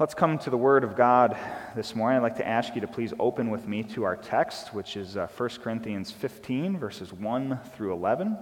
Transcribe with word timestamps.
let's 0.00 0.14
come 0.14 0.38
to 0.38 0.48
the 0.48 0.56
Word 0.56 0.82
of 0.82 0.96
God 0.96 1.36
this 1.76 1.94
morning. 1.94 2.16
I'd 2.16 2.22
like 2.22 2.38
to 2.38 2.48
ask 2.48 2.74
you 2.74 2.80
to 2.80 2.86
please 2.86 3.12
open 3.18 3.50
with 3.50 3.68
me 3.68 3.82
to 3.82 4.04
our 4.04 4.16
text, 4.16 4.72
which 4.72 4.96
is 4.96 5.18
uh, 5.18 5.26
1 5.36 5.48
Corinthians 5.62 6.10
15, 6.10 6.78
verses 6.78 7.12
1 7.12 7.60
through 7.76 7.92
11. 7.92 8.38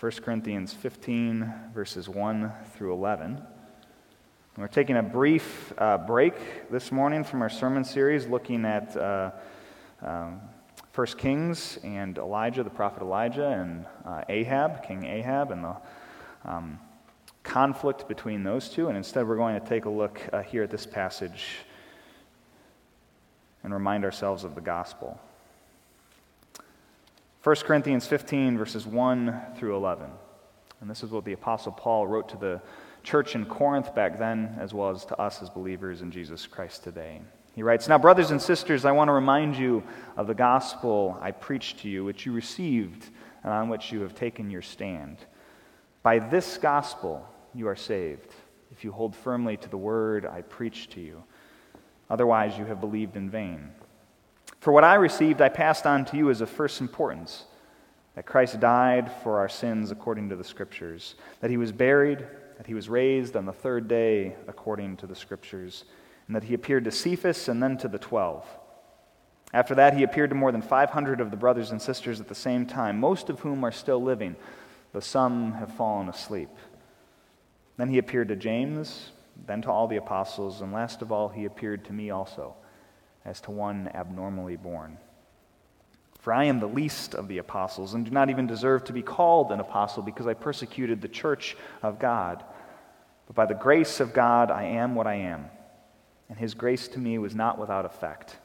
1 0.00 0.12
Corinthians 0.24 0.72
15, 0.72 1.52
verses 1.74 2.08
1 2.08 2.50
through 2.72 2.94
11. 2.94 3.42
we're 4.56 4.66
taking 4.66 4.96
a 4.96 5.02
brief 5.02 5.74
uh, 5.76 5.98
break 5.98 6.70
this 6.70 6.90
morning 6.90 7.22
from 7.22 7.42
our 7.42 7.50
sermon 7.50 7.84
series 7.84 8.26
looking 8.26 8.64
at 8.64 8.96
uh, 8.96 9.32
um, 10.00 10.40
1 10.94 11.06
Kings 11.18 11.78
and 11.84 12.16
Elijah, 12.16 12.62
the 12.62 12.70
prophet 12.70 13.02
Elijah, 13.02 13.48
and 13.48 13.84
uh, 14.06 14.22
Ahab, 14.30 14.82
King 14.82 15.04
Ahab, 15.04 15.50
and 15.50 15.62
the 15.62 15.76
um, 16.46 16.78
conflict 17.46 18.08
between 18.08 18.42
those 18.42 18.68
two, 18.68 18.88
and 18.88 18.96
instead 18.96 19.26
we're 19.26 19.36
going 19.36 19.58
to 19.58 19.66
take 19.66 19.84
a 19.86 19.90
look 19.90 20.20
uh, 20.32 20.42
here 20.42 20.62
at 20.62 20.70
this 20.70 20.84
passage 20.84 21.46
and 23.62 23.72
remind 23.72 24.04
ourselves 24.04 24.44
of 24.44 24.54
the 24.54 24.60
gospel. 24.60 25.18
1 27.42 27.56
Corinthians 27.64 28.06
15, 28.06 28.58
verses 28.58 28.86
1 28.86 29.40
through 29.56 29.76
11. 29.76 30.10
And 30.80 30.90
this 30.90 31.02
is 31.02 31.10
what 31.10 31.24
the 31.24 31.32
Apostle 31.32 31.72
Paul 31.72 32.06
wrote 32.06 32.28
to 32.30 32.36
the 32.36 32.60
church 33.04 33.36
in 33.36 33.46
Corinth 33.46 33.94
back 33.94 34.18
then, 34.18 34.56
as 34.60 34.74
well 34.74 34.90
as 34.90 35.04
to 35.06 35.16
us 35.18 35.40
as 35.40 35.48
believers 35.48 36.02
in 36.02 36.10
Jesus 36.10 36.46
Christ 36.46 36.82
today. 36.82 37.20
He 37.54 37.62
writes 37.62 37.88
Now, 37.88 37.98
brothers 37.98 38.32
and 38.32 38.42
sisters, 38.42 38.84
I 38.84 38.92
want 38.92 39.08
to 39.08 39.12
remind 39.12 39.56
you 39.56 39.84
of 40.16 40.26
the 40.26 40.34
gospel 40.34 41.16
I 41.22 41.30
preached 41.30 41.78
to 41.80 41.88
you, 41.88 42.04
which 42.04 42.26
you 42.26 42.32
received 42.32 43.08
and 43.44 43.52
on 43.52 43.68
which 43.68 43.92
you 43.92 44.00
have 44.00 44.14
taken 44.14 44.50
your 44.50 44.62
stand. 44.62 45.18
By 46.02 46.18
this 46.18 46.58
gospel, 46.58 47.26
you 47.56 47.68
are 47.68 47.76
saved, 47.76 48.34
if 48.70 48.84
you 48.84 48.92
hold 48.92 49.16
firmly 49.16 49.56
to 49.56 49.68
the 49.68 49.78
word 49.78 50.26
I 50.26 50.42
preach 50.42 50.90
to 50.90 51.00
you. 51.00 51.24
Otherwise, 52.10 52.58
you 52.58 52.66
have 52.66 52.80
believed 52.80 53.16
in 53.16 53.30
vain. 53.30 53.70
For 54.60 54.72
what 54.72 54.84
I 54.84 54.94
received, 54.94 55.40
I 55.40 55.48
passed 55.48 55.86
on 55.86 56.04
to 56.06 56.16
you 56.16 56.30
as 56.30 56.40
of 56.40 56.50
first 56.50 56.80
importance 56.80 57.44
that 58.14 58.26
Christ 58.26 58.60
died 58.60 59.10
for 59.22 59.38
our 59.38 59.48
sins 59.48 59.90
according 59.90 60.30
to 60.30 60.36
the 60.36 60.44
Scriptures, 60.44 61.16
that 61.40 61.50
he 61.50 61.56
was 61.56 61.72
buried, 61.72 62.26
that 62.56 62.66
he 62.66 62.74
was 62.74 62.88
raised 62.88 63.36
on 63.36 63.44
the 63.44 63.52
third 63.52 63.88
day 63.88 64.34
according 64.48 64.96
to 64.98 65.06
the 65.06 65.14
Scriptures, 65.14 65.84
and 66.26 66.34
that 66.34 66.44
he 66.44 66.54
appeared 66.54 66.84
to 66.84 66.90
Cephas 66.90 67.48
and 67.48 67.62
then 67.62 67.76
to 67.78 67.88
the 67.88 67.98
twelve. 67.98 68.46
After 69.52 69.74
that, 69.76 69.94
he 69.94 70.02
appeared 70.02 70.30
to 70.30 70.36
more 70.36 70.50
than 70.52 70.62
500 70.62 71.20
of 71.20 71.30
the 71.30 71.36
brothers 71.36 71.70
and 71.70 71.80
sisters 71.80 72.20
at 72.20 72.28
the 72.28 72.34
same 72.34 72.66
time, 72.66 72.98
most 72.98 73.30
of 73.30 73.40
whom 73.40 73.64
are 73.64 73.72
still 73.72 74.02
living, 74.02 74.36
though 74.92 75.00
some 75.00 75.52
have 75.52 75.74
fallen 75.74 76.08
asleep. 76.08 76.50
Then 77.76 77.88
he 77.88 77.98
appeared 77.98 78.28
to 78.28 78.36
James, 78.36 79.10
then 79.46 79.62
to 79.62 79.70
all 79.70 79.86
the 79.86 79.96
apostles, 79.96 80.62
and 80.62 80.72
last 80.72 81.02
of 81.02 81.12
all, 81.12 81.28
he 81.28 81.44
appeared 81.44 81.84
to 81.86 81.92
me 81.92 82.10
also, 82.10 82.54
as 83.24 83.40
to 83.42 83.50
one 83.50 83.90
abnormally 83.94 84.56
born. 84.56 84.98
For 86.20 86.32
I 86.32 86.44
am 86.44 86.58
the 86.58 86.66
least 86.66 87.14
of 87.14 87.28
the 87.28 87.38
apostles, 87.38 87.94
and 87.94 88.04
do 88.04 88.10
not 88.10 88.30
even 88.30 88.46
deserve 88.46 88.84
to 88.84 88.92
be 88.92 89.02
called 89.02 89.52
an 89.52 89.60
apostle, 89.60 90.02
because 90.02 90.26
I 90.26 90.34
persecuted 90.34 91.00
the 91.00 91.08
church 91.08 91.56
of 91.82 91.98
God. 91.98 92.42
But 93.26 93.36
by 93.36 93.46
the 93.46 93.54
grace 93.54 94.00
of 94.00 94.14
God, 94.14 94.50
I 94.50 94.64
am 94.64 94.94
what 94.94 95.06
I 95.06 95.16
am, 95.16 95.46
and 96.28 96.38
his 96.38 96.54
grace 96.54 96.88
to 96.88 96.98
me 96.98 97.18
was 97.18 97.34
not 97.34 97.58
without 97.58 97.84
effect. 97.84 98.36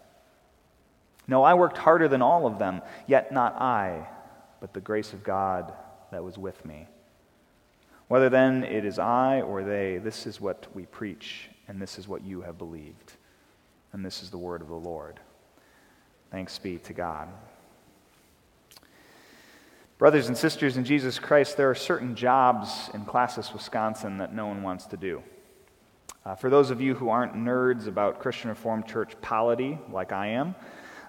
No, 1.27 1.43
I 1.43 1.53
worked 1.53 1.77
harder 1.77 2.07
than 2.07 2.21
all 2.21 2.45
of 2.45 2.59
them, 2.59 2.81
yet 3.07 3.31
not 3.31 3.55
I, 3.61 4.07
but 4.59 4.73
the 4.73 4.81
grace 4.81 5.13
of 5.13 5.23
God 5.23 5.73
that 6.11 6.23
was 6.23 6.37
with 6.37 6.65
me. 6.65 6.87
Whether 8.11 8.27
then 8.27 8.65
it 8.65 8.83
is 8.83 8.99
I 8.99 9.39
or 9.39 9.63
they, 9.63 9.97
this 9.97 10.27
is 10.27 10.41
what 10.41 10.67
we 10.73 10.85
preach, 10.85 11.49
and 11.69 11.81
this 11.81 11.97
is 11.97 12.09
what 12.09 12.25
you 12.25 12.41
have 12.41 12.57
believed. 12.57 13.13
And 13.93 14.03
this 14.03 14.21
is 14.21 14.29
the 14.29 14.37
word 14.37 14.59
of 14.59 14.67
the 14.67 14.75
Lord. 14.75 15.17
Thanks 16.29 16.59
be 16.59 16.77
to 16.79 16.91
God. 16.91 17.29
Brothers 19.97 20.27
and 20.27 20.37
sisters 20.37 20.75
in 20.75 20.83
Jesus 20.83 21.19
Christ, 21.19 21.55
there 21.55 21.69
are 21.69 21.73
certain 21.73 22.13
jobs 22.13 22.89
in 22.93 23.05
Classis, 23.05 23.53
Wisconsin 23.53 24.17
that 24.17 24.35
no 24.35 24.45
one 24.45 24.61
wants 24.61 24.87
to 24.87 24.97
do. 24.97 25.23
Uh, 26.25 26.35
for 26.35 26.49
those 26.49 26.69
of 26.69 26.81
you 26.81 26.93
who 26.93 27.07
aren't 27.07 27.35
nerds 27.35 27.87
about 27.87 28.19
Christian 28.19 28.49
Reformed 28.49 28.87
Church 28.87 29.13
polity, 29.21 29.79
like 29.89 30.11
I 30.11 30.27
am, 30.27 30.53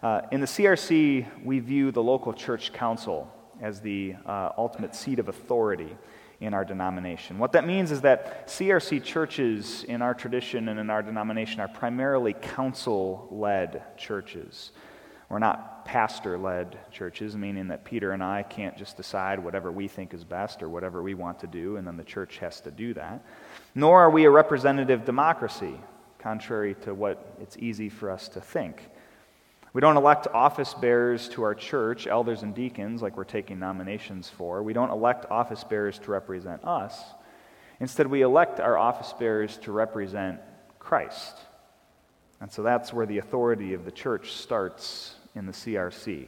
uh, 0.04 0.20
in 0.30 0.40
the 0.40 0.46
CRC, 0.46 1.26
we 1.44 1.58
view 1.58 1.90
the 1.90 2.00
local 2.00 2.32
church 2.32 2.72
council 2.72 3.28
as 3.60 3.80
the 3.80 4.14
uh, 4.24 4.50
ultimate 4.56 4.94
seat 4.94 5.18
of 5.18 5.28
authority 5.28 5.96
in 6.42 6.54
our 6.54 6.64
denomination. 6.64 7.38
What 7.38 7.52
that 7.52 7.64
means 7.64 7.92
is 7.92 8.00
that 8.00 8.48
CRC 8.48 9.04
churches 9.04 9.84
in 9.84 10.02
our 10.02 10.12
tradition 10.12 10.68
and 10.68 10.80
in 10.80 10.90
our 10.90 11.00
denomination 11.00 11.60
are 11.60 11.68
primarily 11.68 12.32
council 12.32 13.28
led 13.30 13.96
churches. 13.96 14.72
We're 15.28 15.38
not 15.38 15.84
pastor 15.84 16.36
led 16.36 16.78
churches, 16.90 17.36
meaning 17.36 17.68
that 17.68 17.84
Peter 17.84 18.10
and 18.10 18.24
I 18.24 18.42
can't 18.42 18.76
just 18.76 18.96
decide 18.96 19.38
whatever 19.38 19.70
we 19.70 19.86
think 19.86 20.12
is 20.12 20.24
best 20.24 20.64
or 20.64 20.68
whatever 20.68 21.00
we 21.00 21.14
want 21.14 21.38
to 21.40 21.46
do, 21.46 21.76
and 21.76 21.86
then 21.86 21.96
the 21.96 22.04
church 22.04 22.38
has 22.38 22.60
to 22.62 22.72
do 22.72 22.92
that. 22.94 23.24
Nor 23.74 24.00
are 24.00 24.10
we 24.10 24.24
a 24.24 24.30
representative 24.30 25.04
democracy, 25.04 25.78
contrary 26.18 26.74
to 26.82 26.92
what 26.92 27.36
it's 27.40 27.56
easy 27.56 27.88
for 27.88 28.10
us 28.10 28.28
to 28.30 28.40
think. 28.40 28.82
We 29.72 29.80
don't 29.80 29.96
elect 29.96 30.26
office 30.34 30.74
bearers 30.74 31.28
to 31.30 31.42
our 31.44 31.54
church, 31.54 32.06
elders 32.06 32.42
and 32.42 32.54
deacons, 32.54 33.00
like 33.00 33.16
we're 33.16 33.24
taking 33.24 33.58
nominations 33.58 34.28
for. 34.28 34.62
We 34.62 34.74
don't 34.74 34.90
elect 34.90 35.30
office 35.30 35.64
bearers 35.64 35.98
to 36.00 36.10
represent 36.10 36.62
us. 36.64 37.02
Instead, 37.80 38.06
we 38.06 38.20
elect 38.20 38.60
our 38.60 38.76
office 38.76 39.14
bearers 39.18 39.56
to 39.58 39.72
represent 39.72 40.40
Christ. 40.78 41.38
And 42.40 42.52
so 42.52 42.62
that's 42.62 42.92
where 42.92 43.06
the 43.06 43.18
authority 43.18 43.72
of 43.72 43.84
the 43.86 43.90
church 43.90 44.32
starts 44.32 45.14
in 45.34 45.46
the 45.46 45.52
CRC, 45.52 46.26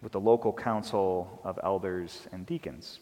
with 0.00 0.12
the 0.12 0.20
local 0.20 0.52
council 0.52 1.40
of 1.42 1.58
elders 1.64 2.28
and 2.30 2.46
deacons. 2.46 3.00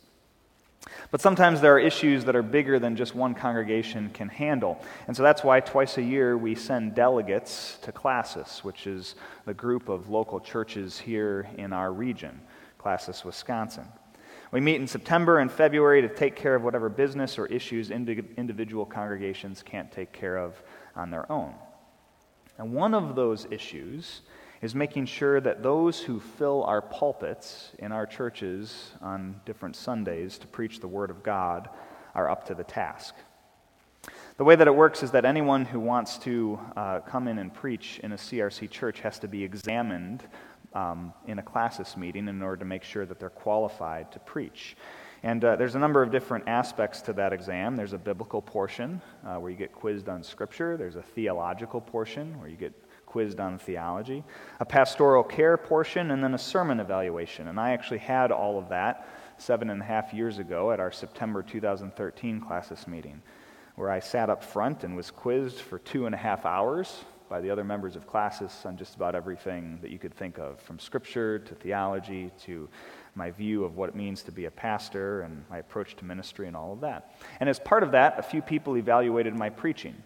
But 1.10 1.20
sometimes 1.20 1.60
there 1.60 1.74
are 1.74 1.78
issues 1.78 2.24
that 2.24 2.36
are 2.36 2.42
bigger 2.42 2.78
than 2.78 2.96
just 2.96 3.14
one 3.14 3.34
congregation 3.34 4.10
can 4.10 4.28
handle. 4.28 4.82
And 5.06 5.16
so 5.16 5.22
that's 5.22 5.42
why 5.42 5.60
twice 5.60 5.98
a 5.98 6.02
year 6.02 6.36
we 6.36 6.54
send 6.54 6.94
delegates 6.94 7.78
to 7.82 7.92
Classis, 7.92 8.62
which 8.62 8.86
is 8.86 9.14
the 9.46 9.54
group 9.54 9.88
of 9.88 10.08
local 10.08 10.40
churches 10.40 10.98
here 10.98 11.48
in 11.56 11.72
our 11.72 11.92
region, 11.92 12.40
Classis, 12.78 13.24
Wisconsin. 13.24 13.86
We 14.50 14.60
meet 14.60 14.76
in 14.76 14.86
September 14.86 15.40
and 15.40 15.52
February 15.52 16.00
to 16.02 16.08
take 16.08 16.34
care 16.34 16.54
of 16.54 16.62
whatever 16.62 16.88
business 16.88 17.38
or 17.38 17.46
issues 17.46 17.90
individual 17.90 18.86
congregations 18.86 19.62
can't 19.62 19.92
take 19.92 20.12
care 20.12 20.38
of 20.38 20.62
on 20.96 21.10
their 21.10 21.30
own. 21.30 21.54
And 22.56 22.72
one 22.72 22.94
of 22.94 23.14
those 23.14 23.46
issues 23.50 24.22
is 24.60 24.74
making 24.74 25.06
sure 25.06 25.40
that 25.40 25.62
those 25.62 26.00
who 26.00 26.18
fill 26.18 26.64
our 26.64 26.82
pulpits 26.82 27.70
in 27.78 27.92
our 27.92 28.06
churches 28.06 28.90
on 29.00 29.40
different 29.44 29.76
Sundays 29.76 30.38
to 30.38 30.46
preach 30.46 30.80
the 30.80 30.88
Word 30.88 31.10
of 31.10 31.22
God 31.22 31.68
are 32.14 32.28
up 32.28 32.46
to 32.46 32.54
the 32.54 32.64
task. 32.64 33.14
The 34.36 34.44
way 34.44 34.56
that 34.56 34.66
it 34.66 34.74
works 34.74 35.02
is 35.02 35.10
that 35.12 35.24
anyone 35.24 35.64
who 35.64 35.80
wants 35.80 36.18
to 36.18 36.58
uh, 36.76 37.00
come 37.00 37.28
in 37.28 37.38
and 37.38 37.52
preach 37.52 38.00
in 38.02 38.12
a 38.12 38.16
CRC 38.16 38.70
church 38.70 39.00
has 39.00 39.18
to 39.20 39.28
be 39.28 39.42
examined 39.42 40.24
um, 40.74 41.12
in 41.26 41.38
a 41.38 41.42
Classis 41.42 41.96
meeting 41.96 42.28
in 42.28 42.42
order 42.42 42.56
to 42.58 42.64
make 42.64 42.82
sure 42.82 43.06
that 43.06 43.18
they're 43.18 43.30
qualified 43.30 44.12
to 44.12 44.18
preach. 44.20 44.76
And 45.22 45.44
uh, 45.44 45.56
there's 45.56 45.74
a 45.74 45.78
number 45.78 46.02
of 46.02 46.12
different 46.12 46.46
aspects 46.46 47.00
to 47.02 47.12
that 47.14 47.32
exam. 47.32 47.74
There's 47.74 47.92
a 47.92 47.98
biblical 47.98 48.40
portion 48.40 49.00
uh, 49.26 49.36
where 49.36 49.50
you 49.50 49.56
get 49.56 49.72
quizzed 49.72 50.08
on 50.08 50.22
Scripture, 50.22 50.76
there's 50.76 50.96
a 50.96 51.02
theological 51.02 51.80
portion 51.80 52.38
where 52.38 52.48
you 52.48 52.56
get 52.56 52.72
quizzed 53.08 53.40
on 53.40 53.58
theology, 53.58 54.22
a 54.60 54.66
pastoral 54.66 55.24
care 55.24 55.56
portion, 55.56 56.10
and 56.10 56.22
then 56.22 56.34
a 56.34 56.38
sermon 56.38 56.78
evaluation. 56.78 57.48
And 57.48 57.58
I 57.58 57.70
actually 57.70 57.98
had 57.98 58.30
all 58.30 58.58
of 58.58 58.68
that 58.68 59.08
seven 59.38 59.70
and 59.70 59.80
a 59.80 59.84
half 59.84 60.12
years 60.12 60.38
ago 60.38 60.72
at 60.72 60.78
our 60.78 60.92
September 60.92 61.42
2013 61.42 62.38
Classis 62.38 62.86
meeting, 62.86 63.22
where 63.76 63.90
I 63.90 64.00
sat 64.00 64.28
up 64.28 64.44
front 64.44 64.84
and 64.84 64.94
was 64.94 65.10
quizzed 65.10 65.58
for 65.60 65.78
two 65.78 66.04
and 66.04 66.14
a 66.14 66.18
half 66.18 66.44
hours 66.44 67.04
by 67.30 67.40
the 67.40 67.48
other 67.48 67.64
members 67.64 67.96
of 67.96 68.06
Classis 68.06 68.66
on 68.66 68.76
just 68.76 68.94
about 68.94 69.14
everything 69.14 69.78
that 69.80 69.90
you 69.90 69.98
could 69.98 70.14
think 70.14 70.38
of, 70.38 70.60
from 70.60 70.78
scripture 70.78 71.38
to 71.38 71.54
theology 71.54 72.30
to 72.44 72.68
my 73.14 73.30
view 73.30 73.64
of 73.64 73.76
what 73.76 73.88
it 73.88 73.94
means 73.94 74.22
to 74.22 74.32
be 74.32 74.44
a 74.44 74.50
pastor 74.50 75.22
and 75.22 75.44
my 75.48 75.58
approach 75.58 75.96
to 75.96 76.04
ministry 76.04 76.46
and 76.46 76.56
all 76.56 76.74
of 76.74 76.80
that. 76.80 77.14
And 77.40 77.48
as 77.48 77.58
part 77.58 77.82
of 77.82 77.92
that, 77.92 78.18
a 78.18 78.22
few 78.22 78.42
people 78.42 78.76
evaluated 78.76 79.34
my 79.34 79.48
preaching. 79.48 79.96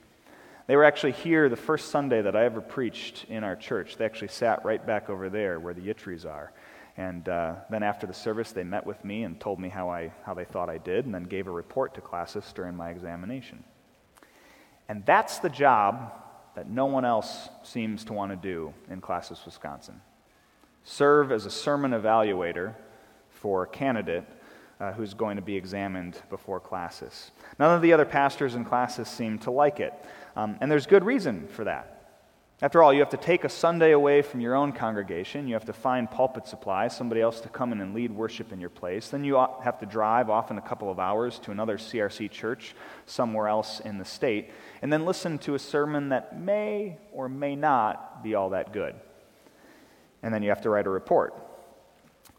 They 0.72 0.76
were 0.76 0.84
actually 0.84 1.12
here 1.12 1.50
the 1.50 1.56
first 1.56 1.90
Sunday 1.90 2.22
that 2.22 2.34
I 2.34 2.46
ever 2.46 2.62
preached 2.62 3.26
in 3.28 3.44
our 3.44 3.56
church. 3.56 3.98
They 3.98 4.06
actually 4.06 4.28
sat 4.28 4.64
right 4.64 4.86
back 4.86 5.10
over 5.10 5.28
there 5.28 5.60
where 5.60 5.74
the 5.74 5.82
Yitris 5.82 6.24
are. 6.24 6.50
And 6.96 7.28
uh, 7.28 7.56
then 7.68 7.82
after 7.82 8.06
the 8.06 8.14
service, 8.14 8.52
they 8.52 8.64
met 8.64 8.86
with 8.86 9.04
me 9.04 9.24
and 9.24 9.38
told 9.38 9.60
me 9.60 9.68
how, 9.68 9.90
I, 9.90 10.14
how 10.24 10.32
they 10.32 10.46
thought 10.46 10.70
I 10.70 10.78
did, 10.78 11.04
and 11.04 11.14
then 11.14 11.24
gave 11.24 11.46
a 11.46 11.50
report 11.50 11.92
to 11.96 12.00
Classis 12.00 12.54
during 12.54 12.74
my 12.74 12.88
examination. 12.88 13.62
And 14.88 15.04
that's 15.04 15.40
the 15.40 15.50
job 15.50 16.10
that 16.54 16.70
no 16.70 16.86
one 16.86 17.04
else 17.04 17.50
seems 17.62 18.02
to 18.04 18.14
want 18.14 18.32
to 18.32 18.36
do 18.36 18.72
in 18.88 19.02
Classis, 19.02 19.44
Wisconsin. 19.44 20.00
Serve 20.84 21.32
as 21.32 21.44
a 21.44 21.50
sermon 21.50 21.90
evaluator 21.90 22.74
for 23.28 23.64
a 23.64 23.66
candidate 23.66 24.24
uh, 24.80 24.92
who's 24.92 25.12
going 25.12 25.36
to 25.36 25.42
be 25.42 25.54
examined 25.54 26.20
before 26.30 26.58
Classis. 26.58 27.30
None 27.58 27.76
of 27.76 27.82
the 27.82 27.92
other 27.92 28.06
pastors 28.06 28.54
in 28.54 28.64
Classis 28.64 29.06
seem 29.06 29.38
to 29.40 29.50
like 29.50 29.78
it, 29.78 29.92
um, 30.36 30.56
and 30.60 30.70
there's 30.70 30.86
good 30.86 31.04
reason 31.04 31.48
for 31.48 31.64
that. 31.64 32.02
After 32.62 32.80
all, 32.80 32.92
you 32.92 33.00
have 33.00 33.10
to 33.10 33.16
take 33.16 33.42
a 33.42 33.48
Sunday 33.48 33.90
away 33.90 34.22
from 34.22 34.40
your 34.40 34.54
own 34.54 34.70
congregation. 34.70 35.48
You 35.48 35.54
have 35.54 35.64
to 35.64 35.72
find 35.72 36.08
pulpit 36.08 36.46
supply, 36.46 36.86
somebody 36.86 37.20
else 37.20 37.40
to 37.40 37.48
come 37.48 37.72
in 37.72 37.80
and 37.80 37.92
lead 37.92 38.12
worship 38.12 38.52
in 38.52 38.60
your 38.60 38.70
place. 38.70 39.08
Then 39.08 39.24
you 39.24 39.34
have 39.64 39.80
to 39.80 39.86
drive, 39.86 40.30
often 40.30 40.58
a 40.58 40.62
couple 40.62 40.88
of 40.88 41.00
hours, 41.00 41.40
to 41.40 41.50
another 41.50 41.76
CRC 41.76 42.30
church 42.30 42.76
somewhere 43.04 43.48
else 43.48 43.80
in 43.80 43.98
the 43.98 44.04
state, 44.04 44.52
and 44.80 44.92
then 44.92 45.04
listen 45.04 45.38
to 45.38 45.56
a 45.56 45.58
sermon 45.58 46.10
that 46.10 46.40
may 46.40 46.98
or 47.12 47.28
may 47.28 47.56
not 47.56 48.22
be 48.22 48.36
all 48.36 48.50
that 48.50 48.72
good. 48.72 48.94
And 50.22 50.32
then 50.32 50.44
you 50.44 50.50
have 50.50 50.62
to 50.62 50.70
write 50.70 50.86
a 50.86 50.90
report. 50.90 51.34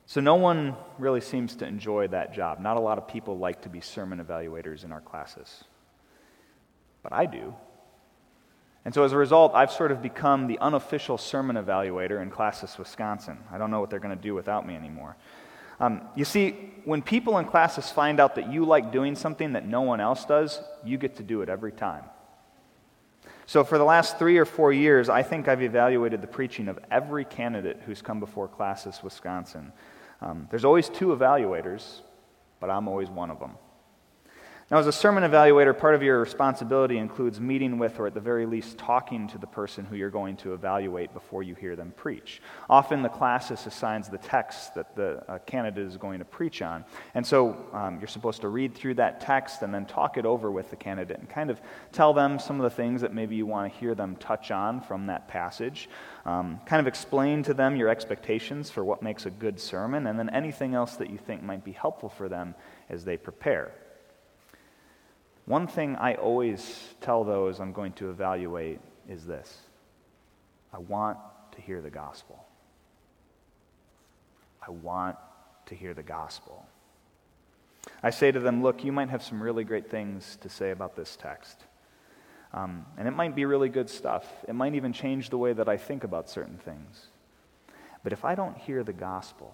So 0.06 0.22
no 0.22 0.36
one 0.36 0.78
really 1.00 1.22
seems 1.22 1.57
to 1.57 1.68
enjoy 1.68 2.07
that 2.07 2.34
job. 2.34 2.62
Not 2.62 2.78
a 2.78 2.80
lot 2.80 2.98
of 2.98 3.10
people 3.10 3.38
like 3.38 3.63
to 3.63 3.69
be 3.69 3.81
sermon 3.81 4.24
evaluators 4.24 4.86
in 4.86 4.94
our 4.94 5.01
Classis. 5.01 5.63
But 7.01 7.12
I 7.12 7.25
do. 7.25 7.54
And 8.85 8.94
so 8.94 9.03
as 9.03 9.13
a 9.13 9.18
result, 9.18 9.53
I've 9.56 9.71
sort 9.71 9.91
of 9.91 10.01
become 10.01 10.47
the 10.47 10.59
unofficial 10.59 11.18
sermon 11.18 11.56
evaluator 11.56 12.21
in 12.21 12.30
Classis 12.30 12.77
Wisconsin. 12.77 13.38
I 13.51 13.57
don't 13.57 13.71
know 13.71 13.80
what 13.80 13.89
they're 13.89 14.00
going 14.00 14.15
to 14.15 14.21
do 14.21 14.35
without 14.35 14.68
me 14.68 14.75
anymore. 14.75 15.15
Um, 15.80 16.01
you 16.15 16.25
see, 16.25 16.71
when 16.85 17.01
people 17.01 17.38
in 17.39 17.45
classis 17.45 17.91
find 17.91 18.19
out 18.19 18.35
that 18.35 18.51
you 18.51 18.65
like 18.65 18.91
doing 18.91 19.15
something 19.15 19.53
that 19.53 19.65
no 19.65 19.81
one 19.81 20.00
else 20.00 20.25
does, 20.25 20.62
you 20.83 20.97
get 20.97 21.15
to 21.18 21.24
do 21.24 21.41
it 21.41 21.50
every 21.50 21.71
time. 21.71 22.03
So, 23.45 23.63
for 23.63 23.77
the 23.77 23.83
last 23.83 24.19
three 24.19 24.38
or 24.38 24.45
four 24.45 24.71
years, 24.71 25.09
I 25.09 25.24
think 25.24 25.47
I've 25.47 25.62
evaluated 25.62 26.21
the 26.21 26.27
preaching 26.27 26.68
of 26.68 26.79
every 26.91 27.25
candidate 27.25 27.81
who's 27.86 28.01
come 28.01 28.19
before 28.19 28.47
Classis 28.47 29.03
Wisconsin. 29.03 29.74
Um, 30.21 30.47
there's 30.50 30.63
always 30.63 30.88
two 30.88 31.07
evaluators, 31.07 32.01
but 32.59 32.69
I'm 32.69 32.88
always 32.88 33.09
one 33.09 33.29
of 33.29 33.39
them. 33.39 33.51
Now, 34.74 34.80
as 34.80 34.88
a 34.88 34.92
sermon 34.92 35.22
evaluator, 35.22 35.78
part 35.78 35.94
of 35.94 36.02
your 36.02 36.20
responsibility 36.20 36.98
includes 36.98 37.40
meeting 37.40 37.78
with, 37.78 38.00
or 38.00 38.08
at 38.08 38.16
the 38.16 38.20
very 38.20 38.48
least, 38.48 38.75
talking 38.75 39.28
to 39.28 39.38
the 39.38 39.46
person 39.46 39.86
who 39.86 39.96
you're 39.96 40.10
going 40.10 40.36
to 40.38 40.56
evaluate 40.56 41.14
before 41.14 41.44
you 41.44 41.54
hear 41.54 41.75
them 41.75 41.94
preach. 41.96 42.42
Often, 42.68 43.04
the 43.04 43.10
classis 43.10 43.68
assigns 43.68 44.10
the 44.10 44.18
text 44.18 44.74
that 44.74 44.96
the 44.96 45.24
uh, 45.31 45.38
candidate 45.46 45.86
is 45.86 45.98
going 45.98 46.18
to 46.18 46.25
preach 46.25 46.64
on. 46.64 46.86
And 47.14 47.24
so, 47.24 47.56
um, 47.72 48.00
you're 48.00 48.08
supposed 48.08 48.42
to 48.42 48.48
read 48.48 48.74
through 48.74 48.96
that 48.96 49.22
text 49.22 49.62
and 49.62 49.72
then 49.72 49.86
talk 49.86 50.18
it 50.18 50.25
over 50.25 50.50
with 50.50 50.72
the 50.72 50.75
candidate 50.75 51.20
and 51.20 51.30
kind 51.30 51.52
of 51.52 51.62
tell 51.92 52.12
them 52.12 52.40
some 52.40 52.60
of 52.60 52.64
the 52.64 52.75
things 52.75 53.02
that 53.02 53.14
maybe 53.14 53.36
you 53.36 53.46
want 53.46 53.72
to 53.72 53.80
hear 53.80 53.94
them 53.94 54.16
touch 54.16 54.50
on 54.50 54.81
from 54.81 55.06
that 55.06 55.28
passage. 55.28 55.88
Um, 56.25 56.60
kind 56.66 56.80
of 56.80 56.88
explain 56.88 57.44
to 57.44 57.54
them 57.54 57.75
your 57.75 57.90
expectations 57.90 58.72
for 58.72 58.84
what 58.84 59.04
makes 59.04 59.28
a 59.28 59.30
good 59.30 59.60
sermon, 59.60 60.08
and 60.08 60.18
then 60.18 60.31
anything 60.31 60.74
else 60.74 60.96
that 60.96 61.12
you 61.12 61.20
think 61.20 61.44
might 61.44 61.64
be 61.64 61.74
helpful 61.74 62.10
for 62.10 62.28
them 62.28 62.56
as 62.90 63.06
they 63.06 63.18
prepare. 63.18 63.72
One 65.45 65.68
thing 65.68 65.95
I 65.98 66.16
always 66.16 66.94
tell 67.01 67.24
those 67.24 67.60
I'm 67.60 67.74
going 67.74 67.94
to 67.94 68.10
evaluate 68.10 68.80
is 69.10 69.25
this 69.25 69.62
I 70.72 70.80
want 70.80 71.18
to 71.54 71.62
hear 71.62 71.81
the 71.81 71.90
gospel. 71.90 72.45
I 74.66 74.72
want 74.72 75.18
to 75.66 75.75
hear 75.75 75.94
the 75.94 76.04
gospel. 76.04 76.66
I 78.01 78.12
say 78.12 78.31
to 78.31 78.40
them, 78.40 78.63
look, 78.63 78.84
you 78.84 78.94
might 78.94 79.10
have 79.10 79.22
some 79.22 79.44
really 79.44 79.66
great 79.66 79.90
things 79.90 80.38
to 80.42 80.48
say 80.48 80.72
about 80.72 80.95
this 80.95 81.18
text. 81.18 81.57
Um, 82.54 82.86
and 82.98 83.07
it 83.07 83.12
might 83.12 83.36
be 83.36 83.44
really 83.44 83.68
good 83.68 83.89
stuff. 83.89 84.25
It 84.48 84.54
might 84.54 84.75
even 84.75 84.94
change 84.94 85.30
the 85.30 85.38
way 85.38 85.51
that 85.51 85.68
I 85.68 85.75
think 85.75 86.06
about 86.06 86.30
certain 86.30 86.57
things. 86.57 87.07
But 88.04 88.13
if 88.13 88.24
I 88.24 88.36
don't 88.36 88.57
hear 88.57 88.84
the 88.84 88.94
gospel, 88.94 89.54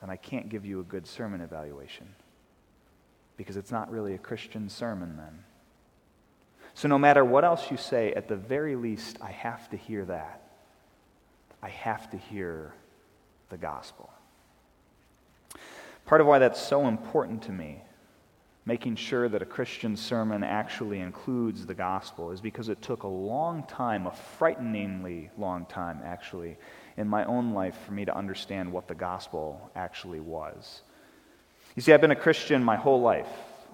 then 0.00 0.10
I 0.10 0.16
can't 0.16 0.48
give 0.48 0.64
you 0.64 0.80
a 0.80 0.84
good 0.84 1.06
sermon 1.06 1.40
evaluation 1.40 2.06
because 3.36 3.56
it's 3.56 3.70
not 3.70 3.90
really 3.90 4.14
a 4.14 4.18
Christian 4.18 4.68
sermon 4.68 5.16
then. 5.16 5.44
So, 6.74 6.88
no 6.88 6.98
matter 6.98 7.24
what 7.24 7.44
else 7.44 7.70
you 7.70 7.76
say, 7.76 8.12
at 8.12 8.28
the 8.28 8.36
very 8.36 8.76
least, 8.76 9.18
I 9.22 9.30
have 9.30 9.70
to 9.70 9.76
hear 9.76 10.04
that. 10.04 10.42
I 11.62 11.70
have 11.70 12.10
to 12.10 12.18
hear 12.18 12.74
the 13.48 13.56
gospel. 13.56 14.10
Part 16.04 16.20
of 16.20 16.26
why 16.26 16.38
that's 16.38 16.60
so 16.60 16.86
important 16.86 17.42
to 17.44 17.52
me, 17.52 17.82
making 18.66 18.96
sure 18.96 19.28
that 19.28 19.42
a 19.42 19.46
Christian 19.46 19.96
sermon 19.96 20.44
actually 20.44 21.00
includes 21.00 21.64
the 21.64 21.74
gospel, 21.74 22.30
is 22.30 22.40
because 22.40 22.68
it 22.68 22.82
took 22.82 23.04
a 23.04 23.08
long 23.08 23.62
time, 23.64 24.06
a 24.06 24.12
frighteningly 24.12 25.30
long 25.38 25.64
time, 25.66 26.00
actually, 26.04 26.56
in 26.96 27.08
my 27.08 27.24
own 27.24 27.54
life 27.54 27.76
for 27.86 27.92
me 27.92 28.04
to 28.04 28.16
understand 28.16 28.70
what 28.70 28.86
the 28.86 28.94
gospel 28.94 29.70
actually 29.74 30.20
was. 30.20 30.82
You 31.76 31.82
see, 31.82 31.92
I've 31.92 32.00
been 32.00 32.10
a 32.10 32.16
Christian 32.16 32.64
my 32.64 32.76
whole 32.76 33.02
life. 33.02 33.28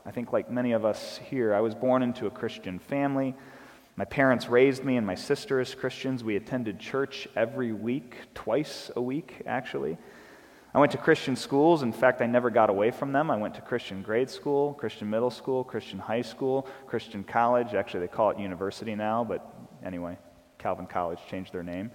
I 0.05 0.11
think, 0.11 0.33
like 0.33 0.51
many 0.51 0.73
of 0.73 0.85
us 0.85 1.21
here, 1.31 1.55
I 1.55 1.61
was 1.61 1.73
born 1.73 2.03
into 2.03 2.27
a 2.27 2.31
Christian 2.31 2.81
family. 2.81 3.33
My 3.95 4.05
parents 4.05 4.49
raised 4.49 4.83
me 4.83 4.97
and 4.97 5.07
my 5.07 5.15
sister 5.15 5.61
as 5.61 5.73
Christians. 5.73 6.25
We 6.25 6.35
attended 6.35 6.81
church 6.81 7.29
every 7.37 7.73
week, 7.73 8.17
twice 8.35 8.91
a 8.97 9.01
week, 9.01 9.43
actually. 9.47 9.99
I 10.75 10.81
went 10.81 10.91
to 10.93 10.99
Christian 10.99 11.37
schools. 11.37 11.85
In 11.85 11.93
fact, 11.93 12.21
I 12.21 12.27
never 12.27 12.51
got 12.51 12.71
away 12.71 12.91
from 12.91 13.13
them. 13.13 13.31
I 13.31 13.37
went 13.37 13.55
to 13.55 13.61
Christian 13.61 14.03
grade 14.03 14.29
school, 14.29 14.75
Christian 14.75 15.09
middle 15.09 15.31
school, 15.31 15.63
Christian 15.63 16.01
high 16.01 16.23
school, 16.23 16.67
Christian 16.89 17.23
college. 17.23 17.73
Actually, 17.73 18.01
they 18.01 18.13
call 18.13 18.31
it 18.31 18.39
university 18.41 18.97
now, 18.97 19.23
but 19.23 19.49
anyway, 19.85 20.19
Calvin 20.59 20.87
College 20.87 21.21
changed 21.31 21.53
their 21.53 21.63
name. 21.63 21.93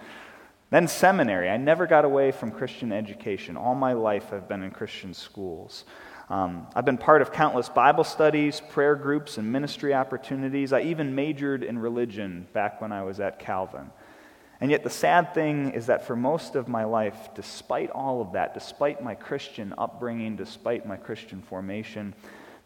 Then 0.70 0.88
seminary. 0.88 1.50
I 1.50 1.58
never 1.58 1.88
got 1.88 2.04
away 2.04 2.32
from 2.32 2.52
Christian 2.52 2.92
education. 2.92 3.56
All 3.56 3.76
my 3.76 3.94
life 3.94 4.34
I've 4.34 4.50
been 4.50 4.64
in 4.64 4.72
Christian 4.72 5.14
schools. 5.14 5.86
Um, 6.30 6.68
I've 6.76 6.84
been 6.84 6.98
part 6.98 7.22
of 7.22 7.32
countless 7.32 7.70
Bible 7.70 8.04
studies, 8.04 8.62
prayer 8.70 8.96
groups, 8.96 9.38
and 9.38 9.50
ministry 9.50 9.94
opportunities. 9.94 10.74
I 10.74 10.82
even 10.82 11.16
majored 11.16 11.64
in 11.64 11.80
religion 11.80 12.48
back 12.52 12.82
when 12.82 12.92
I 12.92 13.04
was 13.04 13.22
at 13.22 13.40
Calvin. 13.40 13.90
And 14.60 14.70
yet, 14.70 14.84
the 14.84 14.90
sad 14.90 15.34
thing 15.34 15.72
is 15.72 15.86
that 15.86 16.06
for 16.06 16.18
most 16.18 16.56
of 16.56 16.68
my 16.68 16.84
life, 16.84 17.30
despite 17.34 17.90
all 17.92 18.22
of 18.22 18.34
that, 18.34 18.54
despite 18.54 19.02
my 19.02 19.16
Christian 19.16 19.74
upbringing, 19.78 20.36
despite 20.36 20.86
my 20.86 20.98
Christian 20.98 21.42
formation, 21.42 22.14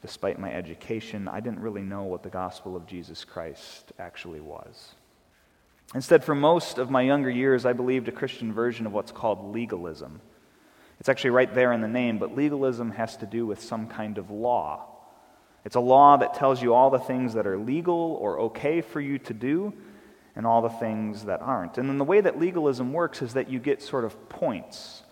despite 0.01 0.39
my 0.39 0.51
education, 0.51 1.27
I 1.27 1.39
didn't 1.39 1.59
really 1.59 1.83
know 1.83 2.03
what 2.03 2.23
the 2.23 2.29
gospel 2.29 2.75
of 2.75 2.87
Jesus 2.87 3.23
Christ 3.23 3.91
actually 3.99 4.39
was. 4.39 4.95
Instead, 5.93 6.23
for 6.23 6.35
most 6.35 6.77
of 6.77 6.89
my 6.89 7.01
younger 7.01 7.29
years, 7.29 7.65
I 7.65 7.73
believed 7.73 8.07
a 8.07 8.13
Christian 8.13 8.53
version 8.53 8.85
of 8.85 8.93
what's 8.93 9.11
called 9.11 9.53
legalism. 9.53 10.21
It's 10.99 11.09
actually 11.09 11.31
right 11.31 11.53
there 11.53 11.73
in 11.73 11.81
the 11.81 11.87
name, 11.87 12.17
but 12.17 12.35
legalism 12.35 12.91
has 12.91 13.17
to 13.17 13.25
do 13.25 13.45
with 13.45 13.61
some 13.61 13.87
kind 13.87 14.17
of 14.17 14.29
law. 14.31 14.87
It's 15.65 15.75
a 15.75 15.81
law 15.81 16.17
that 16.17 16.35
tells 16.35 16.61
you 16.61 16.73
all 16.73 16.89
the 16.89 16.99
things 16.99 17.33
that 17.33 17.45
are 17.45 17.57
legal 17.57 18.17
or 18.21 18.39
okay 18.39 18.81
for 18.81 19.01
you 19.01 19.19
to 19.19 19.33
do 19.33 19.73
and 20.35 20.47
all 20.47 20.61
the 20.61 20.69
things 20.69 21.25
that 21.25 21.41
aren't. 21.41 21.77
And 21.77 21.89
then 21.89 21.97
the 21.97 22.05
way 22.05 22.21
that 22.21 22.39
legalism 22.39 22.93
works 22.93 23.21
is 23.21 23.33
that 23.33 23.49
you 23.49 23.59
get 23.59 23.81
sort 23.81 24.05
of 24.05 24.29
points 24.29 25.03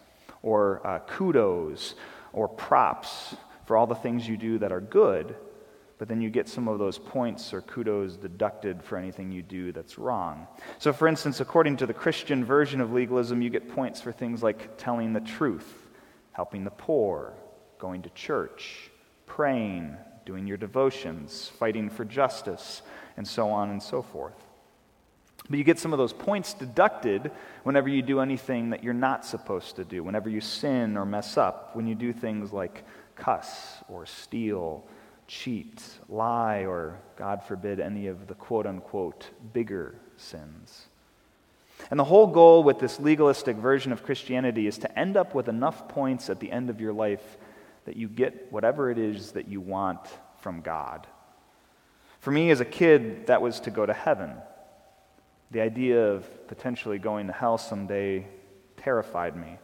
or 0.42 0.86
uh, 0.88 1.00
kudos 1.00 1.96
or 2.32 2.48
props 2.48 3.36
for 3.66 3.76
all 3.76 3.86
the 3.86 3.96
things 3.96 4.28
you 4.28 4.38
do 4.38 4.60
that 4.60 4.72
are 4.72 4.82
good 4.82 5.36
but 6.00 6.08
then 6.08 6.22
you 6.22 6.30
get 6.30 6.48
some 6.48 6.70
of 6.70 6.80
those 6.80 6.98
points 6.98 7.54
or 7.54 7.62
kudos 7.62 8.16
deducted 8.16 8.82
for 8.82 8.98
anything 8.98 9.34
you 9.34 9.44
do 9.44 9.74
that's 9.74 10.00
wrong. 10.00 10.48
So, 10.80 10.94
for 10.94 11.10
instance, 11.10 11.42
according 11.42 11.76
to 11.78 11.86
the 11.86 11.94
Christian 11.94 12.44
version 12.44 12.80
of 12.80 12.94
legalism, 12.94 13.42
you 13.42 13.50
get 13.50 13.70
points 13.70 14.00
for 14.00 14.14
things 14.14 14.42
like 14.42 14.78
telling 14.78 15.12
the 15.12 15.20
truth, 15.20 15.90
helping 16.32 16.64
the 16.64 16.72
poor, 16.72 17.34
going 17.80 18.02
to 18.04 18.10
church, 18.12 18.90
praying, 19.26 19.98
doing 20.26 20.48
your 20.48 20.56
devotions, 20.56 21.52
fighting 21.60 21.90
for 21.90 22.06
justice, 22.06 22.82
and 23.18 23.28
so 23.28 23.50
on 23.50 23.70
and 23.70 23.84
so 23.84 24.02
forth. 24.02 24.48
But 25.50 25.58
you 25.58 25.66
get 25.66 25.80
some 25.80 25.92
of 25.92 26.00
those 26.00 26.14
points 26.14 26.54
deducted 26.54 27.30
whenever 27.64 27.90
you 27.90 28.02
do 28.02 28.22
anything 28.22 28.70
that 28.70 28.86
you're 28.86 28.94
not 28.94 29.26
supposed 29.26 29.76
to 29.76 29.84
do, 29.84 30.02
whenever 30.02 30.30
you 30.30 30.40
sin 30.40 30.96
or 30.96 31.06
mess 31.06 31.36
up, 31.36 31.76
when 31.76 31.88
you 31.88 31.96
do 31.96 32.14
things 32.14 32.54
like 32.54 32.86
cuss 33.16 33.84
or 33.90 34.06
steal 34.06 34.88
cheat, 35.30 35.84
lie, 36.10 36.66
or, 36.66 37.00
God 37.16 37.44
forbid, 37.44 37.80
any 37.80 38.08
of 38.08 38.26
the 38.28 38.34
quote 38.34 38.66
unquote 38.66 39.30
bigger 39.54 39.96
sins. 40.18 40.88
And 41.92 42.00
the 42.00 42.04
whole 42.04 42.28
goal 42.28 42.64
with 42.64 42.80
this 42.80 43.00
legalistic 43.00 43.56
version 43.56 43.92
of 43.92 44.04
Christianity 44.04 44.66
is 44.68 44.80
to 44.80 45.00
end 45.00 45.16
up 45.16 45.36
with 45.36 45.48
enough 45.48 45.88
points 45.88 46.30
at 46.30 46.40
the 46.40 46.52
end 46.52 46.70
of 46.70 46.82
your 46.82 46.92
life 46.92 47.38
that 47.86 47.96
you 47.96 48.10
get 48.10 48.52
whatever 48.52 48.90
it 48.90 48.98
is 48.98 49.32
that 49.34 49.48
you 49.48 49.62
want 49.62 50.02
from 50.42 50.62
God. 50.62 51.08
For 52.20 52.32
me 52.32 52.50
as 52.50 52.60
a 52.60 52.66
kid, 52.66 53.28
that 53.28 53.42
was 53.42 53.60
to 53.62 53.72
go 53.72 53.86
to 53.86 53.94
heaven. 53.94 54.34
The 55.52 55.62
idea 55.62 56.08
of 56.08 56.48
potentially 56.48 56.98
going 56.98 57.28
to 57.28 57.34
hell 57.34 57.58
someday 57.58 58.26
terrified 58.78 59.36
me. 59.36 59.60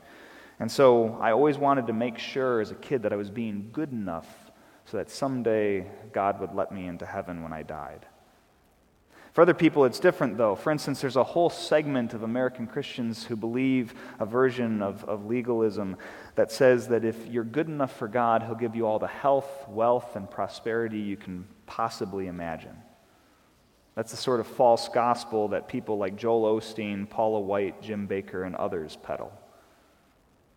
And 0.59 0.71
so 0.71 1.17
I 1.19 1.31
always 1.31 1.57
wanted 1.57 1.87
to 1.87 1.93
make 1.93 2.19
sure 2.19 2.61
as 2.61 2.69
a 2.69 2.75
kid 2.75 3.01
that 3.03 3.11
I 3.11 3.15
was 3.15 3.29
being 3.29 3.69
good 3.73 3.91
enough 3.91 4.44
so 4.85 4.97
that 4.97 5.09
someday 5.09 5.87
God 6.13 6.39
would 6.39 6.53
let 6.53 6.71
me 6.71 6.87
into 6.87 7.05
heaven 7.05 7.41
when 7.41 7.53
I 7.53 7.63
died. 7.63 8.05
For 9.33 9.41
other 9.41 9.53
people, 9.53 9.83
it's 9.83 9.99
different, 9.99 10.37
though. 10.37 10.55
For 10.55 10.71
instance, 10.71 11.01
there's 11.01 11.17
a 11.17 11.23
whole 11.23 11.49
segment 11.49 12.13
of 12.13 12.23
American 12.23 12.67
Christians 12.67 13.25
who 13.25 13.35
believe 13.35 13.93
a 14.17 14.25
version 14.25 14.81
of, 14.81 15.03
of 15.03 15.25
legalism 15.25 15.97
that 16.35 16.53
says 16.53 16.87
that 16.87 17.03
if 17.03 17.27
you're 17.27 17.43
good 17.43 17.67
enough 17.67 17.93
for 17.97 18.07
God, 18.07 18.43
He'll 18.43 18.55
give 18.55 18.77
you 18.77 18.87
all 18.87 18.97
the 18.97 19.07
health, 19.07 19.67
wealth, 19.67 20.15
and 20.15 20.31
prosperity 20.31 20.99
you 20.99 21.17
can 21.17 21.45
possibly 21.65 22.27
imagine. 22.27 22.77
That's 23.95 24.11
the 24.11 24.17
sort 24.17 24.39
of 24.39 24.47
false 24.47 24.87
gospel 24.87 25.49
that 25.49 25.67
people 25.67 25.97
like 25.97 26.15
Joel 26.15 26.57
Osteen, 26.57 27.09
Paula 27.09 27.41
White, 27.41 27.81
Jim 27.81 28.07
Bakker, 28.07 28.45
and 28.45 28.55
others 28.55 28.97
peddle. 29.03 29.33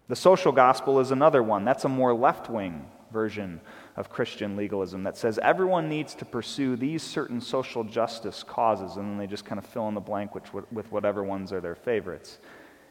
The 0.06 0.14
social 0.16 0.52
gospel 0.52 1.00
is 1.00 1.10
another 1.10 1.42
one. 1.42 1.64
That's 1.64 1.84
a 1.84 1.88
more 1.88 2.14
left 2.14 2.48
wing 2.48 2.86
version 3.12 3.60
of 3.96 4.10
Christian 4.10 4.56
legalism 4.56 5.02
that 5.04 5.16
says 5.16 5.38
everyone 5.42 5.88
needs 5.88 6.14
to 6.16 6.24
pursue 6.24 6.76
these 6.76 7.02
certain 7.02 7.40
social 7.40 7.84
justice 7.84 8.42
causes, 8.42 8.96
and 8.96 9.10
then 9.10 9.18
they 9.18 9.26
just 9.26 9.44
kind 9.44 9.58
of 9.58 9.66
fill 9.66 9.88
in 9.88 9.94
the 9.94 10.00
blank 10.00 10.34
with, 10.34 10.90
whatever 10.90 11.22
ones 11.24 11.52
are 11.52 11.60
their 11.60 11.74
favorites. 11.74 12.38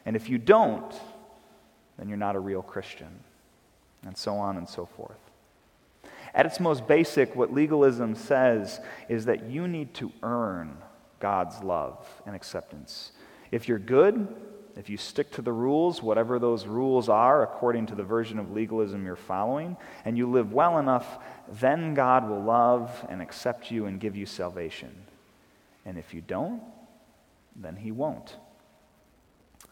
And 0.05 0.15
if 0.15 0.29
you 0.29 0.38
don't, 0.38 0.93
then 1.97 2.07
you're 2.07 2.17
not 2.17 2.36
a 2.36 2.39
real 2.39 2.62
Christian, 2.62 3.19
and 4.05 4.15
so 4.15 4.36
on 4.36 4.57
and 4.57 4.67
so 4.67 4.86
forth. 4.86 5.17
At 6.33 6.45
its 6.45 6.59
most 6.59 6.88
basic, 6.88 7.36
what 7.36 7.53
legalism 7.53 8.13
says 8.15 8.79
is 9.09 9.25
that 9.25 9.45
you 9.45 9.67
need 9.67 9.93
to 9.95 10.12
earn 10.21 10.77
God's 11.19 11.63
love 11.63 12.07
and 12.25 12.36
acceptance. 12.36 13.12
If 13.51 13.67
you're 13.67 13.79
good, 13.79 14.27
if 14.77 14.89
you 14.89 14.98
stick 14.98 15.31
to 15.31 15.41
the 15.41 15.51
rules, 15.51 16.03
whatever 16.03 16.38
those 16.38 16.67
rules 16.67 17.10
are, 17.10 17.41
according 17.41 17.88
to 17.88 17.96
the 17.96 18.03
version 18.03 18.38
of 18.38 18.51
legalism 18.51 19.05
you're 19.05 19.15
following, 19.15 19.75
and 20.05 20.17
you 20.17 20.29
live 20.29 20.53
well 20.53 20.77
enough, 20.77 21.17
then 21.51 21.96
God 21.96 22.29
will 22.29 22.43
love 22.43 23.05
and 23.10 23.22
accept 23.22 23.72
you 23.72 23.88
and 23.88 24.00
give 24.00 24.15
you 24.15 24.27
salvation. 24.27 24.93
And 25.86 25.98
if 25.98 26.13
you 26.13 26.22
don't, 26.22 26.62
then 27.55 27.75
He 27.75 27.91
won't. 27.91 28.36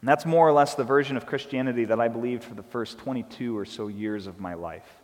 And 0.01 0.09
that's 0.09 0.25
more 0.25 0.47
or 0.47 0.51
less 0.53 0.73
the 0.75 0.83
version 0.83 1.17
of 1.17 1.27
Christianity 1.27 1.85
that 1.85 1.99
I 1.99 2.07
believed 2.07 2.43
for 2.43 2.55
the 2.55 2.63
first 2.63 2.97
22 2.97 3.55
or 3.55 3.65
so 3.65 3.87
years 3.87 4.25
of 4.25 4.39
my 4.39 4.55
life. 4.55 5.03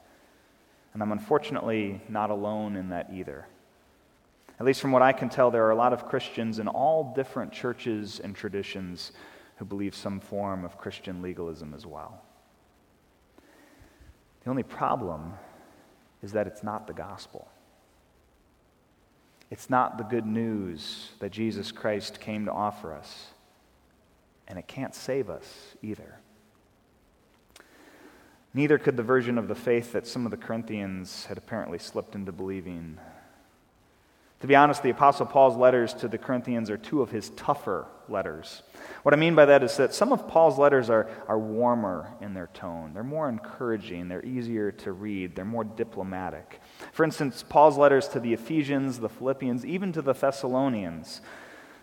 And 0.93 1.03
I'm 1.03 1.11
unfortunately 1.11 2.01
not 2.09 2.31
alone 2.31 2.75
in 2.75 2.89
that 2.89 3.09
either. 3.13 3.45
At 4.59 4.65
least 4.65 4.81
from 4.81 4.91
what 4.91 5.01
I 5.01 5.13
can 5.13 5.29
tell, 5.29 5.49
there 5.49 5.65
are 5.65 5.71
a 5.71 5.75
lot 5.75 5.93
of 5.93 6.07
Christians 6.07 6.59
in 6.59 6.67
all 6.67 7.13
different 7.15 7.51
churches 7.51 8.19
and 8.19 8.35
traditions 8.35 9.11
who 9.61 9.65
believe 9.65 9.93
some 9.93 10.19
form 10.19 10.65
of 10.65 10.75
Christian 10.79 11.21
legalism 11.21 11.75
as 11.75 11.85
well. 11.85 12.19
The 14.43 14.49
only 14.49 14.63
problem 14.63 15.33
is 16.23 16.31
that 16.31 16.47
it's 16.47 16.63
not 16.63 16.87
the 16.87 16.93
gospel. 16.93 17.47
It's 19.51 19.69
not 19.69 19.99
the 19.99 20.03
good 20.03 20.25
news 20.25 21.09
that 21.19 21.29
Jesus 21.29 21.71
Christ 21.71 22.19
came 22.19 22.45
to 22.45 22.51
offer 22.51 22.91
us, 22.91 23.27
and 24.47 24.57
it 24.57 24.67
can't 24.67 24.95
save 24.95 25.29
us 25.29 25.75
either. 25.83 26.15
Neither 28.55 28.79
could 28.79 28.97
the 28.97 29.03
version 29.03 29.37
of 29.37 29.47
the 29.47 29.53
faith 29.53 29.91
that 29.91 30.07
some 30.07 30.25
of 30.25 30.31
the 30.31 30.37
Corinthians 30.37 31.25
had 31.25 31.37
apparently 31.37 31.77
slipped 31.77 32.15
into 32.15 32.31
believing 32.31 32.97
to 34.41 34.47
be 34.47 34.55
honest, 34.55 34.81
the 34.81 34.89
Apostle 34.89 35.27
Paul's 35.27 35.55
letters 35.55 35.93
to 35.95 36.07
the 36.07 36.17
Corinthians 36.17 36.69
are 36.69 36.77
two 36.77 37.01
of 37.01 37.11
his 37.11 37.29
tougher 37.31 37.85
letters. 38.09 38.63
What 39.03 39.13
I 39.13 39.17
mean 39.17 39.35
by 39.35 39.45
that 39.45 39.63
is 39.63 39.77
that 39.77 39.93
some 39.93 40.11
of 40.11 40.27
Paul's 40.27 40.57
letters 40.57 40.89
are, 40.89 41.07
are 41.27 41.37
warmer 41.37 42.11
in 42.21 42.33
their 42.33 42.47
tone. 42.47 42.93
They're 42.93 43.03
more 43.03 43.29
encouraging. 43.29 44.07
They're 44.07 44.25
easier 44.25 44.71
to 44.71 44.91
read. 44.91 45.35
They're 45.35 45.45
more 45.45 45.63
diplomatic. 45.63 46.59
For 46.91 47.03
instance, 47.03 47.43
Paul's 47.47 47.77
letters 47.77 48.07
to 48.09 48.19
the 48.19 48.33
Ephesians, 48.33 48.99
the 48.99 49.09
Philippians, 49.09 49.65
even 49.65 49.91
to 49.93 50.01
the 50.01 50.13
Thessalonians, 50.13 51.21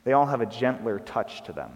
they 0.04 0.12
all 0.12 0.26
have 0.26 0.40
a 0.40 0.46
gentler 0.46 0.98
touch 0.98 1.44
to 1.44 1.52
them. 1.52 1.72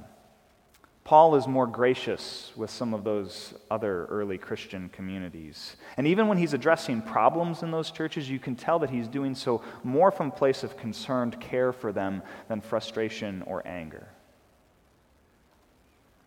Paul 1.05 1.35
is 1.35 1.49
more 1.49 1.67
gracious 1.67 2.53
with 2.55 2.71
some 2.71 2.95
of 2.95 3.03
those 3.03 3.55
other 3.71 4.05
early 4.07 4.39
Christian 4.39 4.89
communities. 4.91 5.77
And 5.97 6.07
even 6.07 6.29
when 6.29 6.39
he's 6.39 6.55
addressing 6.55 7.03
problems 7.03 7.65
in 7.65 7.73
those 7.73 7.91
churches, 7.91 8.31
you 8.31 8.39
can 8.39 8.55
tell 8.55 8.79
that 8.79 8.91
he's 8.91 9.09
doing 9.09 9.35
so 9.35 9.63
more 9.83 10.13
from 10.13 10.29
a 10.29 10.33
place 10.33 10.63
of 10.63 10.77
concerned 10.77 11.41
care 11.41 11.73
for 11.73 11.93
them 11.93 12.23
than 12.49 12.61
frustration 12.61 13.43
or 13.47 13.67
anger. 13.67 14.07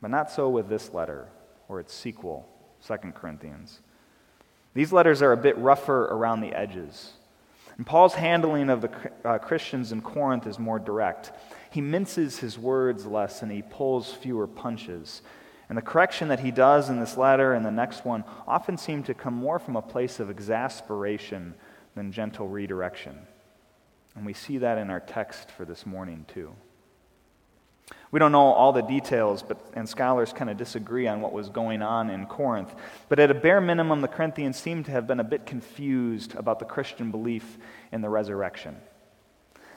But 0.01 0.12
not 0.12 0.29
so 0.29 0.50
with 0.50 0.67
this 0.67 0.94
letter 0.94 1.29
or 1.70 1.79
its 1.79 1.94
sequel, 1.94 2.48
2 2.86 2.98
Corinthians. 3.13 3.79
These 4.74 4.91
letters 4.91 5.22
are 5.22 5.32
a 5.32 5.38
bit 5.38 5.58
rougher 5.58 6.05
around 6.05 6.41
the 6.41 6.53
edges. 6.53 7.13
And 7.77 7.86
Paul's 7.86 8.13
handling 8.13 8.70
of 8.70 8.82
the 8.82 8.91
uh, 9.24 9.38
Christians 9.38 9.91
in 9.91 10.01
Corinth 10.01 10.48
is 10.48 10.60
more 10.60 10.79
direct. 10.79 11.32
He 11.75 11.82
minces 11.82 12.39
his 12.39 12.58
words 12.58 13.05
less 13.05 13.41
and 13.41 13.51
he 13.51 13.62
pulls 13.62 14.13
fewer 14.13 14.48
punches. 14.48 15.22
And 15.67 15.77
the 15.77 15.82
correction 15.82 16.29
that 16.29 16.39
he 16.39 16.50
does 16.50 16.88
in 16.88 17.01
this 17.01 17.17
letter 17.17 17.51
and 17.51 17.65
the 17.65 17.72
next 17.72 18.05
one 18.05 18.24
often 18.48 18.77
seem 18.77 19.03
to 19.03 19.13
come 19.13 19.34
more 19.34 19.60
from 19.60 19.75
a 19.75 19.82
place 19.82 20.22
of 20.22 20.29
exasperation 20.29 21.53
than 21.94 22.13
gentle 22.13 22.48
redirection. 22.48 23.20
And 24.15 24.25
we 24.25 24.32
see 24.32 24.58
that 24.60 24.77
in 24.77 24.89
our 24.89 25.01
text 25.01 25.51
for 25.51 25.65
this 25.65 25.86
morning, 25.86 26.25
too. 26.34 26.55
We 28.10 28.22
don't 28.22 28.32
know 28.32 28.53
all 28.53 28.72
the 28.72 28.82
details, 28.82 29.44
but, 29.44 29.60
and 29.74 29.89
scholars 29.89 30.32
kind 30.32 30.50
of 30.50 30.55
disagree 30.55 31.08
on 31.10 31.20
what 31.20 31.34
was 31.34 31.50
going 31.50 31.82
on 31.82 32.10
in 32.10 32.25
Corinth. 32.25 32.74
But 33.10 33.20
at 33.20 33.32
a 33.32 33.36
bare 33.36 33.60
minimum, 33.60 34.00
the 34.00 34.08
Corinthians 34.08 34.55
seem 34.55 34.86
to 34.86 34.91
have 34.91 35.08
been 35.08 35.20
a 35.20 35.25
bit 35.25 35.46
confused 35.46 36.36
about 36.36 36.60
the 36.60 36.65
Christian 36.65 37.12
belief 37.12 37.58
in 37.91 38.00
the 38.00 38.08
resurrection. 38.08 38.77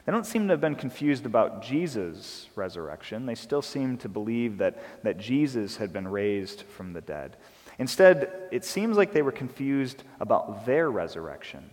They 0.09 0.12
don't 0.12 0.25
seem 0.25 0.49
to 0.49 0.55
have 0.55 0.61
been 0.62 0.75
confused 0.75 1.27
about 1.27 1.61
Jesus' 1.61 2.49
resurrection. 2.57 3.27
They 3.27 3.35
still 3.35 3.61
seem 3.61 3.99
to 3.99 4.09
believe 4.09 4.57
that, 4.57 5.03
that 5.03 5.19
Jesus 5.19 5.77
had 5.77 5.93
been 5.93 6.09
raised 6.09 6.62
from 6.62 6.95
the 6.95 7.03
dead. 7.03 7.37
Instead, 7.79 8.33
it 8.50 8.65
seems 8.65 8.97
like 8.97 9.12
they 9.12 9.21
were 9.21 9.31
confused 9.31 10.05
about 10.19 10.65
their 10.65 10.91
resurrection 10.91 11.69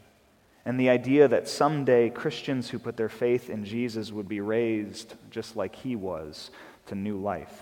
and 0.65 0.77
the 0.77 0.89
idea 0.89 1.29
that 1.29 1.47
someday 1.47 2.09
Christians 2.09 2.69
who 2.69 2.77
put 2.77 2.97
their 2.97 3.07
faith 3.07 3.49
in 3.49 3.63
Jesus 3.63 4.11
would 4.11 4.27
be 4.27 4.41
raised 4.41 5.15
just 5.31 5.55
like 5.55 5.73
he 5.73 5.95
was 5.95 6.51
to 6.87 6.95
new 6.95 7.17
life. 7.17 7.57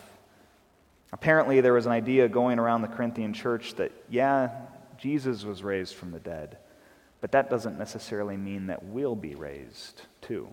Apparently, 1.11 1.61
there 1.61 1.73
was 1.73 1.85
an 1.85 1.91
idea 1.91 2.27
going 2.27 2.57
around 2.57 2.81
the 2.81 2.87
Corinthian 2.87 3.33
church 3.33 3.75
that, 3.75 3.91
yeah, 4.09 4.49
Jesus 4.97 5.43
was 5.43 5.61
raised 5.61 5.93
from 5.93 6.09
the 6.09 6.19
dead, 6.19 6.57
but 7.21 7.31
that 7.33 7.51
doesn't 7.51 7.77
necessarily 7.77 8.37
mean 8.37 8.65
that 8.65 8.83
we'll 8.83 9.15
be 9.15 9.35
raised 9.35 10.01
too. 10.23 10.47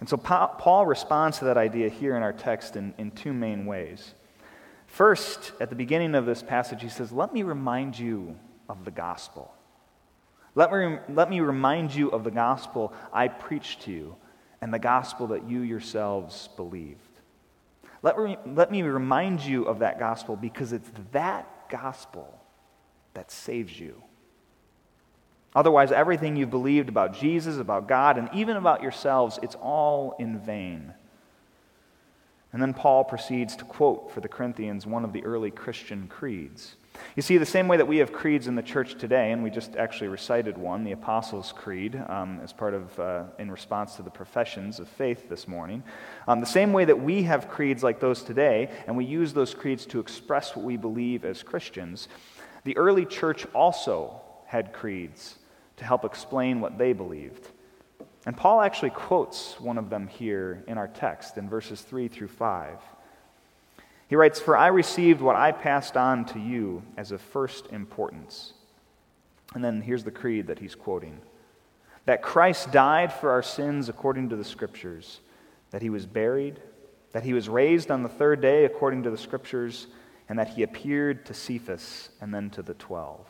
And 0.00 0.08
so 0.08 0.16
Paul 0.16 0.84
responds 0.84 1.38
to 1.38 1.44
that 1.44 1.56
idea 1.56 1.88
here 1.88 2.16
in 2.16 2.22
our 2.22 2.32
text 2.32 2.76
in, 2.76 2.92
in 2.98 3.12
two 3.12 3.32
main 3.32 3.66
ways. 3.66 4.14
First, 4.86 5.52
at 5.60 5.70
the 5.70 5.76
beginning 5.76 6.14
of 6.14 6.26
this 6.26 6.42
passage, 6.42 6.82
he 6.82 6.88
says, 6.88 7.12
Let 7.12 7.32
me 7.32 7.44
remind 7.44 7.98
you 7.98 8.36
of 8.68 8.84
the 8.84 8.90
gospel. 8.90 9.54
Let 10.54 10.72
me, 10.72 10.98
let 11.08 11.30
me 11.30 11.40
remind 11.40 11.94
you 11.94 12.10
of 12.10 12.24
the 12.24 12.30
gospel 12.30 12.92
I 13.12 13.28
preached 13.28 13.82
to 13.82 13.92
you 13.92 14.16
and 14.60 14.74
the 14.74 14.78
gospel 14.78 15.28
that 15.28 15.48
you 15.48 15.60
yourselves 15.60 16.48
believed. 16.56 16.98
Let, 18.02 18.16
let 18.46 18.70
me 18.70 18.82
remind 18.82 19.40
you 19.40 19.64
of 19.64 19.78
that 19.78 19.98
gospel 19.98 20.36
because 20.36 20.72
it's 20.72 20.90
that 21.12 21.68
gospel 21.70 22.38
that 23.14 23.30
saves 23.30 23.78
you. 23.78 24.02
Otherwise, 25.54 25.92
everything 25.92 26.36
you've 26.36 26.50
believed 26.50 26.88
about 26.88 27.14
Jesus, 27.14 27.58
about 27.58 27.86
God, 27.86 28.16
and 28.16 28.28
even 28.32 28.56
about 28.56 28.82
yourselves, 28.82 29.38
it's 29.42 29.54
all 29.56 30.16
in 30.18 30.38
vain. 30.38 30.94
And 32.52 32.60
then 32.60 32.74
Paul 32.74 33.04
proceeds 33.04 33.56
to 33.56 33.64
quote 33.64 34.10
for 34.12 34.20
the 34.20 34.28
Corinthians 34.28 34.86
one 34.86 35.04
of 35.04 35.12
the 35.12 35.24
early 35.24 35.50
Christian 35.50 36.06
creeds. 36.06 36.76
You 37.16 37.22
see, 37.22 37.38
the 37.38 37.46
same 37.46 37.68
way 37.68 37.78
that 37.78 37.88
we 37.88 37.98
have 37.98 38.12
creeds 38.12 38.46
in 38.46 38.54
the 38.54 38.62
church 38.62 38.96
today, 38.98 39.32
and 39.32 39.42
we 39.42 39.48
just 39.48 39.76
actually 39.76 40.08
recited 40.08 40.58
one, 40.58 40.84
the 40.84 40.92
Apostles' 40.92 41.52
Creed, 41.56 41.96
um, 42.08 42.40
as 42.42 42.52
part 42.52 42.74
of, 42.74 42.98
uh, 43.00 43.24
in 43.38 43.50
response 43.50 43.96
to 43.96 44.02
the 44.02 44.10
professions 44.10 44.78
of 44.78 44.88
faith 44.88 45.30
this 45.30 45.48
morning. 45.48 45.82
Um, 46.28 46.40
the 46.40 46.46
same 46.46 46.74
way 46.74 46.84
that 46.84 47.00
we 47.00 47.22
have 47.22 47.48
creeds 47.48 47.82
like 47.82 48.00
those 48.00 48.22
today, 48.22 48.70
and 48.86 48.96
we 48.96 49.06
use 49.06 49.32
those 49.32 49.54
creeds 49.54 49.86
to 49.86 50.00
express 50.00 50.54
what 50.54 50.64
we 50.64 50.76
believe 50.76 51.24
as 51.24 51.42
Christians, 51.42 52.08
the 52.64 52.76
early 52.76 53.06
church 53.06 53.46
also 53.54 54.20
had 54.46 54.74
creeds 54.74 55.38
to 55.82 55.86
help 55.86 56.04
explain 56.04 56.60
what 56.60 56.78
they 56.78 56.92
believed. 56.92 57.48
And 58.24 58.36
Paul 58.36 58.60
actually 58.60 58.90
quotes 58.90 59.58
one 59.60 59.78
of 59.78 59.90
them 59.90 60.06
here 60.06 60.62
in 60.68 60.78
our 60.78 60.86
text 60.86 61.36
in 61.36 61.48
verses 61.48 61.80
3 61.80 62.06
through 62.06 62.28
5. 62.28 62.78
He 64.06 64.14
writes, 64.14 64.38
For 64.38 64.56
I 64.56 64.68
received 64.68 65.20
what 65.20 65.36
I 65.36 65.50
passed 65.50 65.96
on 65.96 66.24
to 66.26 66.38
you 66.38 66.84
as 66.96 67.10
of 67.10 67.20
first 67.20 67.66
importance. 67.72 68.52
And 69.54 69.64
then 69.64 69.80
here's 69.80 70.04
the 70.04 70.10
creed 70.10 70.46
that 70.46 70.58
he's 70.58 70.74
quoting 70.74 71.20
that 72.04 72.20
Christ 72.20 72.72
died 72.72 73.12
for 73.12 73.30
our 73.30 73.44
sins 73.44 73.88
according 73.88 74.30
to 74.30 74.36
the 74.36 74.44
Scriptures, 74.44 75.20
that 75.70 75.82
he 75.82 75.88
was 75.88 76.04
buried, 76.04 76.60
that 77.12 77.22
he 77.22 77.32
was 77.32 77.48
raised 77.48 77.92
on 77.92 78.02
the 78.02 78.08
third 78.08 78.40
day 78.40 78.64
according 78.64 79.04
to 79.04 79.10
the 79.10 79.18
Scriptures, 79.18 79.86
and 80.28 80.38
that 80.38 80.48
he 80.48 80.62
appeared 80.62 81.24
to 81.26 81.34
Cephas 81.34 82.08
and 82.20 82.34
then 82.34 82.50
to 82.50 82.62
the 82.62 82.74
twelve. 82.74 83.26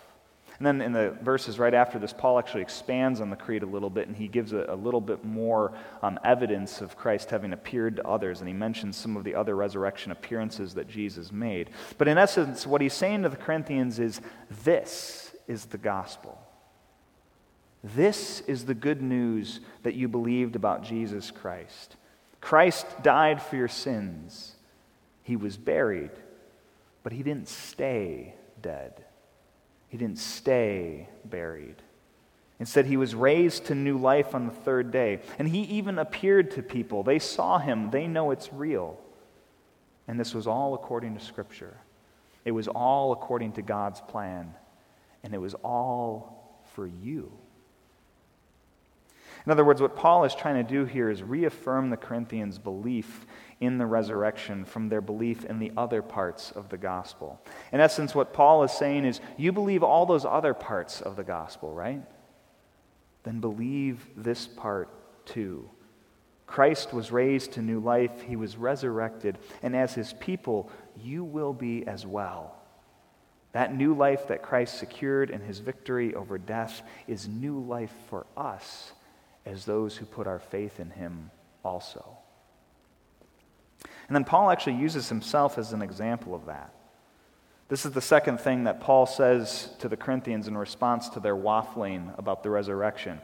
And 0.62 0.80
then 0.80 0.80
in 0.80 0.92
the 0.92 1.10
verses 1.22 1.58
right 1.58 1.74
after 1.74 1.98
this, 1.98 2.12
Paul 2.12 2.38
actually 2.38 2.62
expands 2.62 3.20
on 3.20 3.30
the 3.30 3.36
creed 3.36 3.64
a 3.64 3.66
little 3.66 3.90
bit 3.90 4.06
and 4.06 4.16
he 4.16 4.28
gives 4.28 4.52
a, 4.52 4.64
a 4.68 4.76
little 4.76 5.00
bit 5.00 5.24
more 5.24 5.72
um, 6.02 6.20
evidence 6.22 6.80
of 6.80 6.96
Christ 6.96 7.30
having 7.30 7.52
appeared 7.52 7.96
to 7.96 8.06
others. 8.06 8.38
And 8.38 8.46
he 8.46 8.54
mentions 8.54 8.96
some 8.96 9.16
of 9.16 9.24
the 9.24 9.34
other 9.34 9.56
resurrection 9.56 10.12
appearances 10.12 10.74
that 10.74 10.86
Jesus 10.86 11.32
made. 11.32 11.70
But 11.98 12.06
in 12.06 12.16
essence, 12.16 12.64
what 12.64 12.80
he's 12.80 12.94
saying 12.94 13.24
to 13.24 13.28
the 13.28 13.36
Corinthians 13.36 13.98
is 13.98 14.20
this 14.62 15.34
is 15.48 15.64
the 15.64 15.78
gospel. 15.78 16.40
This 17.82 18.38
is 18.42 18.64
the 18.64 18.74
good 18.74 19.02
news 19.02 19.58
that 19.82 19.94
you 19.94 20.06
believed 20.06 20.54
about 20.54 20.84
Jesus 20.84 21.32
Christ. 21.32 21.96
Christ 22.40 22.86
died 23.02 23.42
for 23.42 23.56
your 23.56 23.66
sins. 23.66 24.54
He 25.24 25.34
was 25.34 25.56
buried, 25.56 26.12
but 27.02 27.12
he 27.12 27.24
didn't 27.24 27.48
stay 27.48 28.36
dead. 28.60 29.06
He 29.92 29.98
didn't 29.98 30.20
stay 30.20 31.06
buried. 31.22 31.76
Instead, 32.58 32.86
he 32.86 32.96
was 32.96 33.14
raised 33.14 33.66
to 33.66 33.74
new 33.74 33.98
life 33.98 34.34
on 34.34 34.46
the 34.46 34.54
third 34.54 34.90
day. 34.90 35.20
And 35.38 35.46
he 35.46 35.64
even 35.64 35.98
appeared 35.98 36.52
to 36.52 36.62
people. 36.62 37.02
They 37.02 37.18
saw 37.18 37.58
him, 37.58 37.90
they 37.90 38.06
know 38.06 38.30
it's 38.30 38.50
real. 38.54 38.98
And 40.08 40.18
this 40.18 40.32
was 40.32 40.46
all 40.46 40.72
according 40.72 41.14
to 41.18 41.22
Scripture. 41.22 41.76
It 42.46 42.52
was 42.52 42.68
all 42.68 43.12
according 43.12 43.52
to 43.52 43.62
God's 43.62 44.00
plan. 44.00 44.54
And 45.22 45.34
it 45.34 45.38
was 45.38 45.52
all 45.62 46.64
for 46.74 46.86
you. 46.86 47.30
In 49.44 49.52
other 49.52 49.64
words, 49.66 49.82
what 49.82 49.94
Paul 49.94 50.24
is 50.24 50.34
trying 50.34 50.54
to 50.54 50.62
do 50.62 50.86
here 50.86 51.10
is 51.10 51.22
reaffirm 51.22 51.90
the 51.90 51.98
Corinthians' 51.98 52.58
belief 52.58 53.26
in 53.62 53.78
the 53.78 53.86
resurrection 53.86 54.64
from 54.64 54.88
their 54.88 55.00
belief 55.00 55.44
in 55.44 55.60
the 55.60 55.70
other 55.76 56.02
parts 56.02 56.50
of 56.50 56.68
the 56.68 56.76
gospel. 56.76 57.40
In 57.72 57.78
essence, 57.78 58.12
what 58.12 58.32
Paul 58.32 58.64
is 58.64 58.72
saying 58.72 59.04
is 59.04 59.20
you 59.36 59.52
believe 59.52 59.84
all 59.84 60.04
those 60.04 60.24
other 60.24 60.52
parts 60.52 61.00
of 61.00 61.14
the 61.14 61.22
gospel, 61.22 61.72
right? 61.72 62.02
Then 63.22 63.38
believe 63.38 64.04
this 64.16 64.48
part 64.48 64.88
too. 65.24 65.70
Christ 66.44 66.92
was 66.92 67.12
raised 67.12 67.52
to 67.52 67.62
new 67.62 67.78
life, 67.78 68.20
he 68.20 68.34
was 68.34 68.56
resurrected, 68.56 69.38
and 69.62 69.76
as 69.76 69.94
his 69.94 70.12
people, 70.14 70.68
you 71.00 71.22
will 71.22 71.52
be 71.52 71.86
as 71.86 72.04
well. 72.04 72.56
That 73.52 73.76
new 73.76 73.94
life 73.94 74.26
that 74.26 74.42
Christ 74.42 74.76
secured 74.76 75.30
in 75.30 75.40
his 75.40 75.60
victory 75.60 76.16
over 76.16 76.36
death 76.36 76.82
is 77.06 77.28
new 77.28 77.60
life 77.60 77.94
for 78.10 78.26
us 78.36 78.92
as 79.46 79.64
those 79.64 79.96
who 79.96 80.04
put 80.04 80.26
our 80.26 80.40
faith 80.40 80.80
in 80.80 80.90
him 80.90 81.30
also. 81.64 82.18
And 84.08 84.14
then 84.14 84.24
Paul 84.24 84.50
actually 84.50 84.76
uses 84.76 85.08
himself 85.08 85.58
as 85.58 85.72
an 85.72 85.82
example 85.82 86.34
of 86.34 86.46
that. 86.46 86.74
This 87.68 87.86
is 87.86 87.92
the 87.92 88.02
second 88.02 88.38
thing 88.38 88.64
that 88.64 88.80
Paul 88.80 89.06
says 89.06 89.70
to 89.78 89.88
the 89.88 89.96
Corinthians 89.96 90.46
in 90.46 90.58
response 90.58 91.08
to 91.10 91.20
their 91.20 91.36
waffling 91.36 92.16
about 92.18 92.42
the 92.42 92.50
resurrection. 92.50 93.20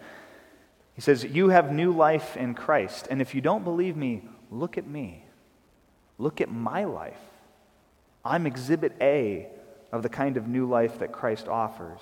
He 0.95 1.03
says, 1.03 1.23
You 1.23 1.51
have 1.51 1.73
new 1.73 1.93
life 1.93 2.37
in 2.37 2.55
Christ. 2.55 3.09
And 3.11 3.21
if 3.21 3.35
you 3.35 3.41
don't 3.41 3.65
believe 3.65 3.97
me, 3.97 4.23
look 4.51 4.79
at 4.79 4.87
me. 4.87 5.25
Look 6.17 6.41
at 6.41 6.51
my 6.51 6.85
life. 6.85 7.21
I'm 8.25 8.47
exhibit 8.47 8.97
A 9.01 9.49
of 9.93 10.03
the 10.03 10.09
kind 10.09 10.37
of 10.37 10.49
new 10.49 10.67
life 10.67 10.99
that 10.99 11.13
Christ 11.13 11.47
offers. 11.49 12.01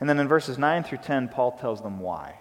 And 0.00 0.08
then 0.08 0.18
in 0.18 0.28
verses 0.28 0.58
9 0.58 0.84
through 0.84 0.98
10, 0.98 1.28
Paul 1.28 1.52
tells 1.52 1.80
them 1.80 2.00
why. 2.00 2.36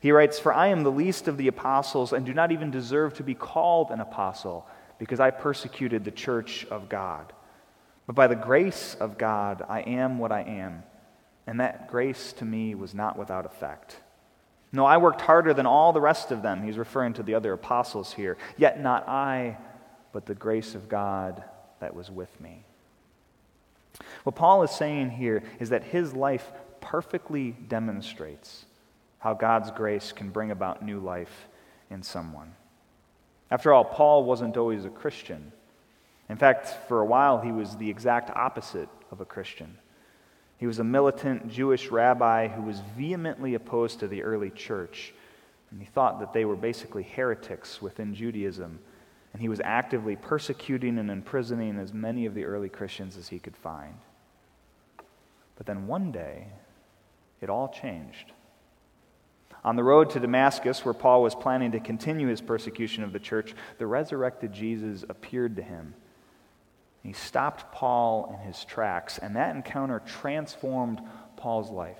He 0.00 0.12
writes, 0.12 0.38
For 0.38 0.52
I 0.52 0.68
am 0.68 0.82
the 0.82 0.90
least 0.90 1.28
of 1.28 1.36
the 1.36 1.48
apostles 1.48 2.12
and 2.12 2.24
do 2.26 2.34
not 2.34 2.52
even 2.52 2.70
deserve 2.70 3.14
to 3.14 3.22
be 3.22 3.34
called 3.34 3.90
an 3.90 4.00
apostle 4.00 4.66
because 4.98 5.20
I 5.20 5.30
persecuted 5.30 6.04
the 6.04 6.10
church 6.10 6.66
of 6.70 6.88
God. 6.88 7.32
But 8.06 8.16
by 8.16 8.26
the 8.26 8.34
grace 8.34 8.96
of 8.98 9.18
God, 9.18 9.64
I 9.68 9.80
am 9.80 10.18
what 10.18 10.32
I 10.32 10.40
am. 10.40 10.82
And 11.46 11.60
that 11.60 11.88
grace 11.88 12.32
to 12.34 12.44
me 12.44 12.74
was 12.74 12.94
not 12.94 13.18
without 13.18 13.44
effect. 13.46 13.96
No, 14.72 14.86
I 14.86 14.96
worked 14.96 15.20
harder 15.20 15.52
than 15.52 15.66
all 15.66 15.92
the 15.92 16.00
rest 16.00 16.30
of 16.30 16.42
them. 16.42 16.62
He's 16.62 16.78
referring 16.78 17.14
to 17.14 17.22
the 17.22 17.34
other 17.34 17.52
apostles 17.52 18.12
here. 18.12 18.38
Yet 18.56 18.80
not 18.80 19.08
I, 19.08 19.58
but 20.12 20.26
the 20.26 20.34
grace 20.34 20.74
of 20.74 20.88
God 20.88 21.42
that 21.80 21.94
was 21.94 22.10
with 22.10 22.40
me. 22.40 22.64
What 24.22 24.36
Paul 24.36 24.62
is 24.62 24.70
saying 24.70 25.10
here 25.10 25.42
is 25.58 25.70
that 25.70 25.82
his 25.82 26.14
life 26.14 26.50
perfectly 26.80 27.50
demonstrates 27.50 28.64
how 29.20 29.34
God's 29.34 29.70
grace 29.70 30.12
can 30.12 30.30
bring 30.30 30.50
about 30.50 30.84
new 30.84 30.98
life 30.98 31.48
in 31.90 32.02
someone. 32.02 32.54
After 33.50 33.72
all, 33.72 33.84
Paul 33.84 34.24
wasn't 34.24 34.56
always 34.56 34.84
a 34.84 34.90
Christian. 34.90 35.52
In 36.28 36.36
fact, 36.36 36.68
for 36.88 37.00
a 37.00 37.06
while, 37.06 37.40
he 37.40 37.52
was 37.52 37.76
the 37.76 37.90
exact 37.90 38.30
opposite 38.30 38.88
of 39.10 39.20
a 39.20 39.24
Christian. 39.24 39.76
He 40.56 40.66
was 40.66 40.78
a 40.78 40.84
militant 40.84 41.48
Jewish 41.48 41.90
rabbi 41.90 42.48
who 42.48 42.62
was 42.62 42.80
vehemently 42.96 43.54
opposed 43.54 44.00
to 44.00 44.08
the 44.08 44.22
early 44.22 44.50
church. 44.50 45.12
And 45.70 45.80
he 45.80 45.86
thought 45.86 46.20
that 46.20 46.32
they 46.32 46.44
were 46.44 46.56
basically 46.56 47.02
heretics 47.02 47.82
within 47.82 48.14
Judaism. 48.14 48.78
And 49.32 49.42
he 49.42 49.48
was 49.48 49.60
actively 49.60 50.16
persecuting 50.16 50.98
and 50.98 51.10
imprisoning 51.10 51.78
as 51.78 51.92
many 51.92 52.26
of 52.26 52.34
the 52.34 52.44
early 52.44 52.68
Christians 52.68 53.16
as 53.16 53.28
he 53.28 53.38
could 53.38 53.56
find. 53.56 53.94
But 55.56 55.66
then 55.66 55.86
one 55.86 56.10
day, 56.12 56.46
it 57.40 57.50
all 57.50 57.68
changed. 57.68 58.32
On 59.62 59.76
the 59.76 59.84
road 59.84 60.10
to 60.10 60.20
Damascus, 60.20 60.84
where 60.84 60.94
Paul 60.94 61.22
was 61.22 61.34
planning 61.34 61.72
to 61.72 61.80
continue 61.80 62.28
his 62.28 62.40
persecution 62.40 63.04
of 63.04 63.12
the 63.12 63.18
church, 63.18 63.54
the 63.78 63.86
resurrected 63.86 64.52
Jesus 64.52 65.04
appeared 65.08 65.56
to 65.56 65.62
him. 65.62 65.94
He 67.02 67.12
stopped 67.12 67.72
Paul 67.72 68.34
in 68.34 68.46
his 68.46 68.64
tracks, 68.64 69.18
and 69.18 69.36
that 69.36 69.54
encounter 69.54 70.00
transformed 70.00 71.00
Paul's 71.36 71.70
life. 71.70 71.98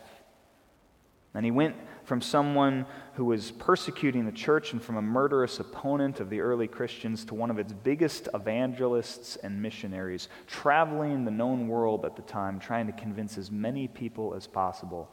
And 1.32 1.44
he 1.44 1.50
went 1.50 1.76
from 2.04 2.20
someone 2.20 2.86
who 3.14 3.24
was 3.24 3.52
persecuting 3.52 4.26
the 4.26 4.32
church 4.32 4.72
and 4.72 4.82
from 4.82 4.96
a 4.96 5.02
murderous 5.02 5.60
opponent 5.60 6.18
of 6.18 6.28
the 6.28 6.40
early 6.40 6.66
Christians 6.66 7.24
to 7.26 7.34
one 7.34 7.50
of 7.50 7.58
its 7.58 7.72
biggest 7.72 8.28
evangelists 8.34 9.36
and 9.36 9.62
missionaries, 9.62 10.28
traveling 10.46 11.24
the 11.24 11.30
known 11.30 11.68
world 11.68 12.04
at 12.04 12.16
the 12.16 12.22
time, 12.22 12.58
trying 12.58 12.86
to 12.86 12.92
convince 12.92 13.38
as 13.38 13.50
many 13.50 13.86
people 13.86 14.34
as 14.34 14.46
possible 14.46 15.10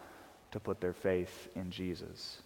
to 0.52 0.60
put 0.60 0.82
their 0.82 0.94
faith 0.94 1.50
in 1.56 1.72
Jesus. 1.72 2.42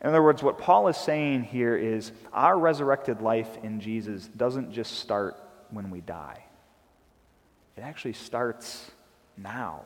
In 0.00 0.08
other 0.08 0.22
words, 0.22 0.42
what 0.42 0.58
Paul 0.58 0.88
is 0.88 0.96
saying 0.96 1.44
here 1.44 1.76
is 1.76 2.12
our 2.32 2.58
resurrected 2.58 3.22
life 3.22 3.58
in 3.62 3.80
Jesus 3.80 4.26
doesn't 4.26 4.72
just 4.72 4.98
start 4.98 5.36
when 5.70 5.90
we 5.90 6.00
die, 6.00 6.44
it 7.76 7.80
actually 7.80 8.12
starts 8.12 8.90
now. 9.36 9.82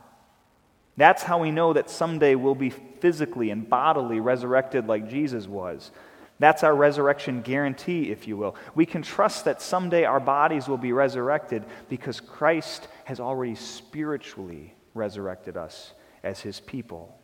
That's 0.96 1.22
how 1.22 1.38
we 1.38 1.52
know 1.52 1.72
that 1.72 1.88
someday 1.88 2.34
we'll 2.34 2.56
be 2.56 2.70
physically 2.70 3.50
and 3.50 3.68
bodily 3.70 4.18
resurrected 4.18 4.88
like 4.88 5.08
Jesus 5.08 5.46
was. 5.46 5.92
That's 6.40 6.64
our 6.64 6.74
resurrection 6.74 7.40
guarantee, 7.42 8.10
if 8.10 8.26
you 8.26 8.36
will. 8.36 8.56
We 8.74 8.84
can 8.84 9.02
trust 9.02 9.44
that 9.44 9.62
someday 9.62 10.04
our 10.04 10.18
bodies 10.20 10.66
will 10.66 10.76
be 10.76 10.92
resurrected 10.92 11.64
because 11.88 12.18
Christ 12.20 12.88
has 13.04 13.20
already 13.20 13.54
spiritually 13.54 14.74
resurrected 14.94 15.56
us 15.56 15.92
as 16.28 16.40
his 16.40 16.60
people. 16.60 17.18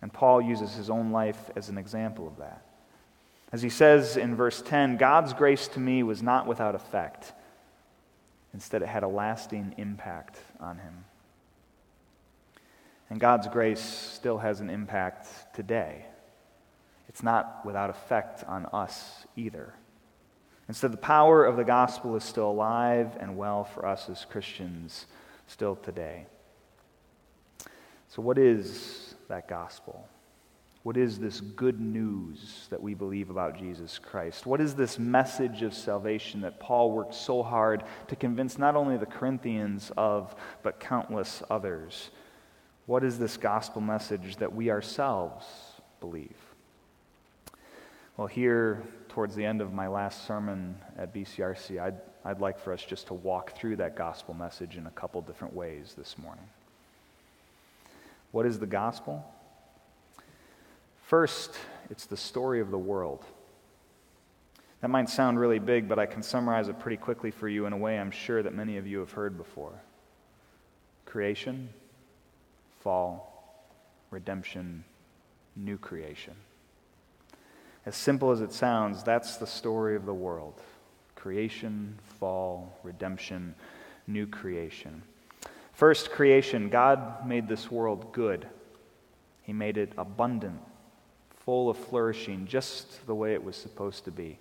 And 0.00 0.12
Paul 0.12 0.40
uses 0.40 0.74
his 0.74 0.90
own 0.90 1.10
life 1.10 1.50
as 1.56 1.68
an 1.68 1.78
example 1.78 2.28
of 2.28 2.38
that. 2.38 2.62
As 3.52 3.62
he 3.62 3.68
says 3.68 4.16
in 4.16 4.34
verse 4.34 4.62
10, 4.62 4.96
God's 4.96 5.32
grace 5.32 5.68
to 5.68 5.80
me 5.80 6.02
was 6.02 6.22
not 6.22 6.46
without 6.46 6.74
effect. 6.74 7.32
Instead, 8.54 8.82
it 8.82 8.88
had 8.88 9.02
a 9.02 9.08
lasting 9.08 9.74
impact 9.76 10.38
on 10.60 10.78
him. 10.78 11.04
And 13.10 13.20
God's 13.20 13.48
grace 13.48 13.80
still 13.80 14.38
has 14.38 14.60
an 14.60 14.70
impact 14.70 15.28
today. 15.54 16.06
It's 17.08 17.22
not 17.22 17.64
without 17.64 17.90
effect 17.90 18.44
on 18.44 18.66
us 18.66 19.26
either. 19.36 19.74
Instead, 20.68 20.92
the 20.92 20.98
power 20.98 21.44
of 21.44 21.56
the 21.56 21.64
gospel 21.64 22.16
is 22.16 22.24
still 22.24 22.50
alive 22.50 23.16
and 23.20 23.36
well 23.36 23.64
for 23.64 23.86
us 23.86 24.10
as 24.10 24.24
Christians 24.24 25.06
still 25.46 25.76
today. 25.76 26.26
So, 28.16 28.22
what 28.22 28.38
is 28.38 29.14
that 29.28 29.46
gospel? 29.46 30.08
What 30.84 30.96
is 30.96 31.18
this 31.18 31.42
good 31.42 31.82
news 31.82 32.66
that 32.70 32.80
we 32.82 32.94
believe 32.94 33.28
about 33.28 33.58
Jesus 33.58 33.98
Christ? 33.98 34.46
What 34.46 34.58
is 34.58 34.74
this 34.74 34.98
message 34.98 35.60
of 35.60 35.74
salvation 35.74 36.40
that 36.40 36.58
Paul 36.58 36.92
worked 36.92 37.12
so 37.12 37.42
hard 37.42 37.84
to 38.08 38.16
convince 38.16 38.56
not 38.56 38.74
only 38.74 38.96
the 38.96 39.04
Corinthians 39.04 39.92
of, 39.98 40.34
but 40.62 40.80
countless 40.80 41.42
others? 41.50 42.08
What 42.86 43.04
is 43.04 43.18
this 43.18 43.36
gospel 43.36 43.82
message 43.82 44.36
that 44.36 44.54
we 44.54 44.70
ourselves 44.70 45.44
believe? 46.00 46.38
Well, 48.16 48.28
here, 48.28 48.82
towards 49.10 49.34
the 49.34 49.44
end 49.44 49.60
of 49.60 49.74
my 49.74 49.88
last 49.88 50.26
sermon 50.26 50.78
at 50.96 51.14
BCRC, 51.14 51.78
I'd, 51.78 52.00
I'd 52.24 52.40
like 52.40 52.58
for 52.58 52.72
us 52.72 52.82
just 52.82 53.08
to 53.08 53.14
walk 53.14 53.58
through 53.58 53.76
that 53.76 53.94
gospel 53.94 54.32
message 54.32 54.78
in 54.78 54.86
a 54.86 54.92
couple 54.92 55.20
different 55.20 55.52
ways 55.52 55.92
this 55.98 56.16
morning. 56.16 56.48
What 58.32 58.46
is 58.46 58.58
the 58.58 58.66
gospel? 58.66 59.24
First, 61.06 61.54
it's 61.90 62.06
the 62.06 62.16
story 62.16 62.60
of 62.60 62.70
the 62.70 62.78
world. 62.78 63.24
That 64.80 64.88
might 64.88 65.08
sound 65.08 65.40
really 65.40 65.58
big, 65.58 65.88
but 65.88 65.98
I 65.98 66.06
can 66.06 66.22
summarize 66.22 66.68
it 66.68 66.78
pretty 66.78 66.96
quickly 66.96 67.30
for 67.30 67.48
you 67.48 67.66
in 67.66 67.72
a 67.72 67.76
way 67.76 67.98
I'm 67.98 68.10
sure 68.10 68.42
that 68.42 68.54
many 68.54 68.76
of 68.76 68.86
you 68.86 68.98
have 69.00 69.12
heard 69.12 69.36
before 69.36 69.72
creation, 71.04 71.68
fall, 72.80 73.64
redemption, 74.10 74.84
new 75.54 75.78
creation. 75.78 76.34
As 77.86 77.96
simple 77.96 78.32
as 78.32 78.40
it 78.40 78.52
sounds, 78.52 79.02
that's 79.02 79.36
the 79.36 79.46
story 79.46 79.96
of 79.96 80.04
the 80.04 80.14
world 80.14 80.60
creation, 81.14 81.98
fall, 82.20 82.78
redemption, 82.82 83.54
new 84.06 84.26
creation. 84.26 85.02
First, 85.76 86.10
creation. 86.10 86.70
God 86.70 87.28
made 87.28 87.48
this 87.48 87.70
world 87.70 88.12
good, 88.12 88.48
He 89.42 89.52
made 89.52 89.76
it 89.76 89.92
abundant, 89.98 90.60
full 91.44 91.68
of 91.68 91.76
flourishing, 91.76 92.46
just 92.46 93.06
the 93.06 93.14
way 93.14 93.34
it 93.34 93.44
was 93.44 93.56
supposed 93.56 94.06
to 94.06 94.10
be. 94.10 94.38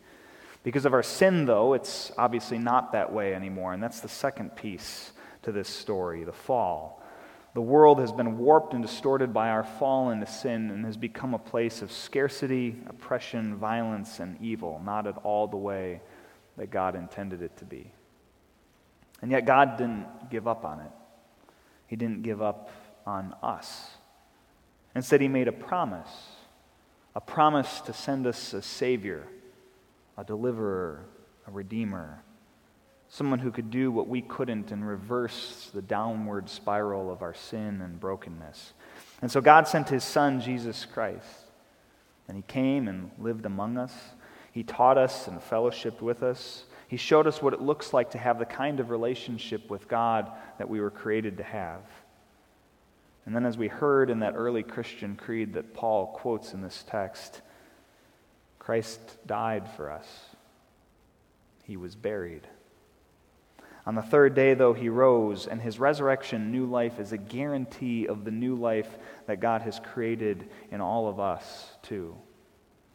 Because 0.63 0.85
of 0.85 0.93
our 0.93 1.03
sin, 1.03 1.45
though, 1.45 1.73
it's 1.73 2.13
obviously 2.17 2.57
not 2.57 2.93
that 2.93 3.11
way 3.11 3.35
anymore. 3.35 3.73
And 3.73 3.83
that's 3.83 3.99
the 3.99 4.07
second 4.07 4.55
piece 4.55 5.11
to 5.41 5.51
this 5.51 5.67
story 5.67 6.23
the 6.23 6.31
fall. 6.31 7.03
The 7.53 7.61
world 7.61 7.99
has 7.99 8.13
been 8.13 8.37
warped 8.37 8.73
and 8.73 8.81
distorted 8.81 9.33
by 9.33 9.49
our 9.49 9.65
fall 9.65 10.11
into 10.11 10.27
sin 10.27 10.71
and 10.71 10.85
has 10.85 10.95
become 10.95 11.33
a 11.33 11.39
place 11.39 11.81
of 11.81 11.91
scarcity, 11.91 12.77
oppression, 12.87 13.57
violence, 13.57 14.21
and 14.21 14.41
evil, 14.41 14.81
not 14.85 15.05
at 15.05 15.17
all 15.17 15.47
the 15.47 15.57
way 15.57 16.01
that 16.55 16.71
God 16.71 16.95
intended 16.95 17.41
it 17.41 17.57
to 17.57 17.65
be. 17.65 17.91
And 19.21 19.31
yet, 19.31 19.45
God 19.45 19.77
didn't 19.77 20.29
give 20.31 20.47
up 20.47 20.63
on 20.63 20.79
it, 20.79 20.91
He 21.87 21.95
didn't 21.95 22.23
give 22.23 22.41
up 22.41 22.69
on 23.05 23.35
us. 23.43 23.91
Instead, 24.95 25.21
He 25.21 25.27
made 25.27 25.47
a 25.47 25.53
promise 25.53 26.09
a 27.17 27.21
promise 27.21 27.79
to 27.79 27.93
send 27.93 28.27
us 28.27 28.53
a 28.53 28.61
Savior, 28.61 29.25
a 30.17 30.23
deliverer, 30.25 31.05
a 31.47 31.51
Redeemer 31.51 32.25
someone 33.15 33.39
who 33.39 33.51
could 33.51 33.71
do 33.71 33.91
what 33.91 34.07
we 34.07 34.21
couldn't 34.21 34.71
and 34.71 34.87
reverse 34.87 35.69
the 35.73 35.81
downward 35.81 36.49
spiral 36.49 37.11
of 37.11 37.21
our 37.21 37.33
sin 37.33 37.81
and 37.81 37.99
brokenness. 37.99 38.73
And 39.21 39.31
so 39.31 39.41
God 39.41 39.67
sent 39.67 39.89
his 39.89 40.03
son, 40.03 40.41
Jesus 40.41 40.85
Christ. 40.85 41.43
And 42.27 42.35
he 42.35 42.43
came 42.43 42.87
and 42.87 43.11
lived 43.19 43.45
among 43.45 43.77
us. 43.77 43.93
He 44.51 44.63
taught 44.63 44.97
us 44.97 45.27
and 45.27 45.39
fellowshiped 45.39 46.01
with 46.01 46.23
us. 46.23 46.65
He 46.95 46.99
showed 46.99 47.27
us 47.27 47.41
what 47.41 47.53
it 47.53 47.59
looks 47.59 47.91
like 47.91 48.11
to 48.11 48.17
have 48.17 48.39
the 48.39 48.45
kind 48.45 48.79
of 48.79 48.89
relationship 48.89 49.69
with 49.69 49.89
God 49.89 50.31
that 50.57 50.69
we 50.69 50.79
were 50.79 50.89
created 50.89 51.35
to 51.39 51.43
have. 51.43 51.81
And 53.25 53.35
then, 53.35 53.45
as 53.45 53.57
we 53.57 53.67
heard 53.67 54.09
in 54.09 54.19
that 54.19 54.35
early 54.37 54.63
Christian 54.63 55.17
creed 55.17 55.55
that 55.55 55.73
Paul 55.73 56.07
quotes 56.07 56.53
in 56.53 56.61
this 56.61 56.85
text, 56.87 57.41
Christ 58.59 59.01
died 59.27 59.69
for 59.75 59.91
us. 59.91 60.07
He 61.65 61.75
was 61.75 61.95
buried. 61.95 62.47
On 63.85 63.95
the 63.95 64.01
third 64.01 64.33
day, 64.33 64.53
though, 64.53 64.71
he 64.71 64.87
rose, 64.87 65.47
and 65.47 65.61
his 65.61 65.77
resurrection, 65.77 66.49
new 66.49 66.65
life, 66.65 66.97
is 66.97 67.11
a 67.11 67.17
guarantee 67.17 68.07
of 68.07 68.23
the 68.23 68.31
new 68.31 68.55
life 68.55 68.97
that 69.27 69.41
God 69.41 69.63
has 69.63 69.81
created 69.81 70.49
in 70.71 70.79
all 70.79 71.09
of 71.09 71.19
us, 71.19 71.71
too. 71.81 72.15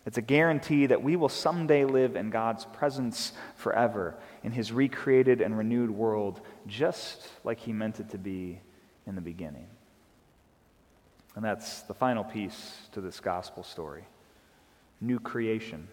It's 0.07 0.19
a 0.19 0.23
guarantee 0.23 0.87
that 0.87 1.03
we 1.03 1.17
will 1.17 1.29
someday 1.29 1.85
live 1.85 2.17
in 2.17 2.31
God's 2.31 2.65
presence 2.65 3.33
forever, 3.57 4.17
in 4.43 4.53
his 4.53 4.73
recreated 4.73 5.41
and 5.41 5.57
renewed 5.57 5.91
world, 5.91 6.41
just 6.67 7.29
like 7.45 7.61
he 7.61 7.73
meant 7.73 8.01
it 8.01 8.11
to 8.11 8.19
be 8.19 8.61
in 9.07 9.15
the 9.15 9.21
beginning. 9.21 9.67
And 11.37 11.45
that's 11.45 11.83
the 11.83 11.95
final 11.95 12.25
piece 12.25 12.79
to 12.93 13.01
this 13.01 13.21
gospel 13.21 13.63
story 13.63 14.05
new 15.03 15.19
creation. 15.19 15.89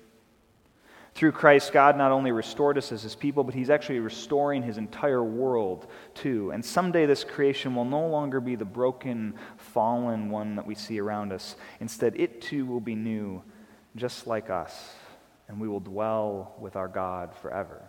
Through 1.15 1.31
Christ, 1.31 1.73
God 1.73 1.97
not 1.97 2.11
only 2.11 2.31
restored 2.31 2.77
us 2.77 2.91
as 2.91 3.01
his 3.01 3.15
people, 3.15 3.43
but 3.43 3.55
he's 3.55 3.69
actually 3.69 3.99
restoring 3.99 4.61
his 4.61 4.77
entire 4.77 5.23
world 5.23 5.87
too. 6.13 6.51
And 6.51 6.63
someday 6.63 7.05
this 7.05 7.23
creation 7.23 7.73
will 7.73 7.85
no 7.85 8.05
longer 8.05 8.39
be 8.39 8.55
the 8.55 8.65
broken, 8.65 9.33
fallen 9.57 10.29
one 10.29 10.57
that 10.57 10.67
we 10.67 10.75
see 10.75 10.99
around 10.99 11.31
us. 11.31 11.55
Instead, 11.79 12.19
it 12.19 12.41
too 12.41 12.65
will 12.67 12.81
be 12.81 12.93
new, 12.93 13.41
just 13.97 14.27
like 14.27 14.49
us, 14.49 14.93
and 15.47 15.59
we 15.59 15.67
will 15.67 15.79
dwell 15.79 16.55
with 16.59 16.75
our 16.75 16.87
God 16.87 17.35
forever. 17.35 17.81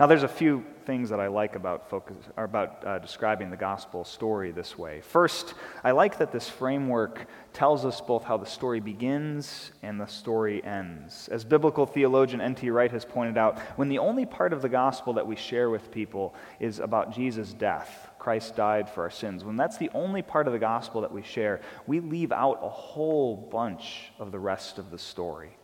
Now, 0.00 0.06
there's 0.06 0.22
a 0.22 0.28
few 0.28 0.64
things 0.86 1.10
that 1.10 1.20
I 1.20 1.26
like 1.26 1.54
about, 1.54 1.90
focus, 1.90 2.16
about 2.36 2.86
uh, 2.86 2.98
describing 3.00 3.50
the 3.50 3.56
gospel 3.56 4.04
story 4.04 4.50
this 4.50 4.78
way. 4.78 5.02
First, 5.02 5.54
I 5.84 5.90
like 5.90 6.18
that 6.18 6.32
this 6.32 6.48
framework 6.48 7.26
tells 7.52 7.84
us 7.84 8.00
both 8.00 8.24
how 8.24 8.38
the 8.38 8.46
story 8.46 8.80
begins 8.80 9.72
and 9.82 10.00
the 10.00 10.06
story 10.06 10.64
ends. 10.64 11.28
As 11.28 11.44
biblical 11.44 11.84
theologian 11.84 12.40
N.T. 12.40 12.70
Wright 12.70 12.90
has 12.90 13.04
pointed 13.04 13.36
out, 13.36 13.58
when 13.76 13.88
the 13.88 13.98
only 13.98 14.24
part 14.24 14.52
of 14.52 14.62
the 14.62 14.68
gospel 14.68 15.12
that 15.14 15.26
we 15.26 15.36
share 15.36 15.68
with 15.68 15.90
people 15.90 16.34
is 16.60 16.78
about 16.78 17.14
Jesus' 17.14 17.52
death, 17.52 18.07
Christ 18.28 18.56
died 18.56 18.90
for 18.90 19.04
our 19.04 19.10
sins, 19.10 19.42
when 19.42 19.56
that's 19.56 19.78
the 19.78 19.88
only 19.94 20.20
part 20.20 20.46
of 20.46 20.52
the 20.52 20.58
gospel 20.58 21.00
that 21.00 21.10
we 21.10 21.22
share, 21.22 21.62
we 21.86 22.00
leave 22.00 22.30
out 22.30 22.60
a 22.62 22.68
whole 22.68 23.34
bunch 23.34 24.12
of 24.18 24.32
the 24.32 24.38
rest 24.38 24.76
of 24.76 24.90
the 24.90 24.98
story. 24.98 25.56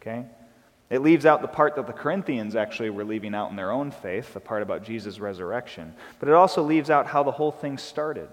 Okay? 0.00 0.24
It 0.88 1.02
leaves 1.02 1.26
out 1.26 1.42
the 1.42 1.48
part 1.48 1.74
that 1.74 1.88
the 1.88 1.92
Corinthians 1.92 2.54
actually 2.54 2.90
were 2.90 3.02
leaving 3.02 3.34
out 3.34 3.50
in 3.50 3.56
their 3.56 3.72
own 3.72 3.90
faith, 3.90 4.34
the 4.34 4.38
part 4.38 4.62
about 4.62 4.84
Jesus' 4.84 5.18
resurrection. 5.18 5.96
But 6.20 6.28
it 6.28 6.36
also 6.36 6.62
leaves 6.62 6.90
out 6.90 7.08
how 7.08 7.24
the 7.24 7.32
whole 7.32 7.50
thing 7.50 7.76
started 7.76 8.28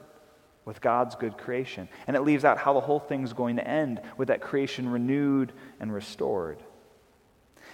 with 0.65 0.79
God's 0.79 1.15
good 1.15 1.39
creation. 1.39 1.89
And 2.05 2.15
it 2.15 2.21
leaves 2.21 2.45
out 2.45 2.59
how 2.59 2.73
the 2.73 2.79
whole 2.79 2.99
thing's 2.99 3.33
going 3.33 3.55
to 3.55 3.67
end 3.67 4.01
with 4.17 4.27
that 4.27 4.41
creation 4.41 4.87
renewed 4.87 5.51
and 5.79 5.91
restored. 5.91 6.59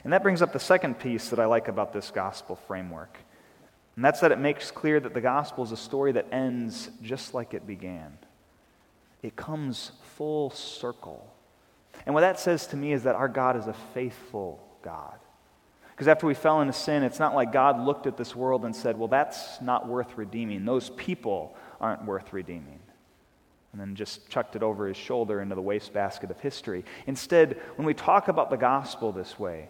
And 0.06 0.14
that 0.14 0.24
brings 0.24 0.42
up 0.42 0.54
the 0.54 0.62
second 0.62 0.98
piece 0.98 1.28
that 1.28 1.42
I 1.42 1.46
like 1.46 1.68
about 1.68 1.92
this 1.92 2.10
gospel 2.10 2.56
framework. 2.56 3.18
And 4.00 4.06
that's 4.06 4.22
that 4.22 4.32
it 4.32 4.40
makes 4.40 4.72
clear 4.72 4.98
that 4.98 5.14
the 5.14 5.20
gospel 5.20 5.62
is 5.62 5.74
a 5.74 5.76
story 5.76 6.14
that 6.14 6.28
ends 6.32 6.90
just 7.02 7.34
like 7.34 7.54
it 7.54 7.68
began. 7.68 8.18
It 9.22 9.36
comes 9.36 9.92
full 10.16 10.52
circle. 10.52 11.30
And 12.06 12.16
what 12.16 12.22
that 12.22 12.40
says 12.40 12.66
to 12.68 12.78
me 12.78 12.94
is 12.94 13.04
that 13.04 13.16
our 13.16 13.28
God 13.28 13.58
is 13.58 13.68
a 13.68 13.76
faithful 13.94 14.66
God. 14.82 15.20
Because 15.92 16.08
after 16.08 16.28
we 16.28 16.34
fell 16.34 16.62
into 16.62 16.72
sin, 16.72 17.04
it's 17.04 17.20
not 17.20 17.36
like 17.36 17.52
God 17.52 17.78
looked 17.78 18.08
at 18.08 18.16
this 18.16 18.34
world 18.34 18.64
and 18.64 18.74
said, 18.74 18.98
well, 18.98 19.10
that's 19.10 19.60
not 19.60 19.86
worth 19.86 20.18
redeeming. 20.18 20.64
Those 20.64 20.92
people 20.92 21.58
aren't 21.82 22.06
worth 22.06 22.32
redeeming. 22.32 22.80
And 23.74 23.82
then 23.82 23.96
just 23.96 24.30
chucked 24.30 24.56
it 24.56 24.64
over 24.64 24.88
his 24.88 24.96
shoulder 24.96 25.42
into 25.42 25.56
the 25.56 25.62
wastebasket 25.62 26.32
of 26.32 26.40
history. 26.40 26.86
Instead, 27.06 27.60
when 27.76 27.86
we 27.86 27.94
talk 27.94 28.30
about 28.30 28.50
the 28.50 28.56
gospel 28.56 29.12
this 29.12 29.38
way, 29.38 29.68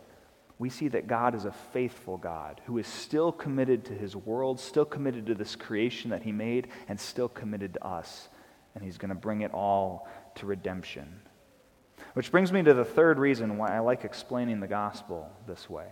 we 0.60 0.70
see 0.70 0.90
that 0.90 1.08
God 1.08 1.36
is 1.36 1.46
a 1.46 1.52
faithful 1.52 2.18
God 2.18 2.60
who 2.66 2.78
is 2.78 2.86
still 2.86 3.32
committed 3.32 3.86
to 3.86 3.94
his 3.94 4.16
world, 4.16 4.60
still 4.60 4.86
committed 4.86 5.26
to 5.28 5.34
this 5.34 5.56
creation 5.56 6.12
that 6.12 6.24
he 6.24 6.34
made, 6.34 6.68
and 6.90 7.00
still 7.00 7.30
committed 7.30 7.74
to 7.76 7.86
us. 7.86 8.28
And 8.76 8.84
he's 8.84 8.98
going 8.98 9.10
to 9.10 9.16
bring 9.16 9.42
it 9.42 9.54
all 9.54 10.08
to 10.36 10.46
redemption. 10.46 11.22
Which 12.14 12.30
brings 12.30 12.52
me 12.52 12.62
to 12.62 12.74
the 12.74 12.84
third 12.84 13.20
reason 13.20 13.58
why 13.58 13.74
I 13.76 13.80
like 13.80 14.04
explaining 14.04 14.60
the 14.60 14.68
gospel 14.68 15.32
this 15.48 15.70
way. 15.70 15.88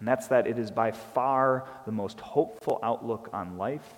And 0.00 0.08
that's 0.08 0.26
that 0.28 0.48
it 0.48 0.58
is 0.58 0.72
by 0.72 0.90
far 0.90 1.68
the 1.86 1.92
most 1.92 2.18
hopeful 2.18 2.80
outlook 2.82 3.30
on 3.32 3.56
life, 3.56 3.88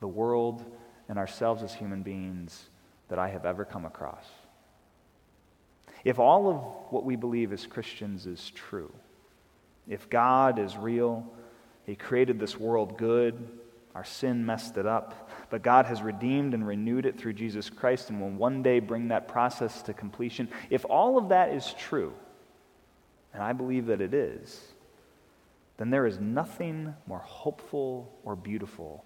the 0.00 0.08
world, 0.08 0.64
and 1.10 1.18
ourselves 1.18 1.62
as 1.62 1.74
human 1.74 2.02
beings 2.02 2.70
that 3.08 3.18
I 3.18 3.28
have 3.28 3.44
ever 3.44 3.66
come 3.66 3.84
across. 3.84 4.24
If 6.04 6.18
all 6.18 6.50
of 6.50 6.56
what 6.92 7.04
we 7.04 7.16
believe 7.16 7.52
as 7.52 7.66
Christians 7.66 8.26
is 8.26 8.50
true, 8.50 8.92
if 9.88 10.08
God 10.10 10.58
is 10.58 10.76
real, 10.76 11.26
He 11.86 11.96
created 11.96 12.38
this 12.38 12.58
world 12.58 12.98
good, 12.98 13.48
our 13.94 14.04
sin 14.04 14.44
messed 14.44 14.76
it 14.76 14.86
up, 14.86 15.30
but 15.50 15.62
God 15.62 15.86
has 15.86 16.02
redeemed 16.02 16.52
and 16.52 16.66
renewed 16.66 17.06
it 17.06 17.18
through 17.18 17.34
Jesus 17.34 17.70
Christ 17.70 18.10
and 18.10 18.20
will 18.20 18.30
one 18.30 18.62
day 18.62 18.80
bring 18.80 19.08
that 19.08 19.28
process 19.28 19.82
to 19.82 19.94
completion. 19.94 20.48
If 20.68 20.84
all 20.84 21.16
of 21.16 21.28
that 21.28 21.50
is 21.52 21.74
true, 21.78 22.12
and 23.32 23.42
I 23.42 23.52
believe 23.52 23.86
that 23.86 24.00
it 24.00 24.12
is, 24.12 24.60
then 25.76 25.90
there 25.90 26.06
is 26.06 26.18
nothing 26.20 26.94
more 27.06 27.20
hopeful 27.20 28.12
or 28.24 28.36
beautiful 28.36 29.04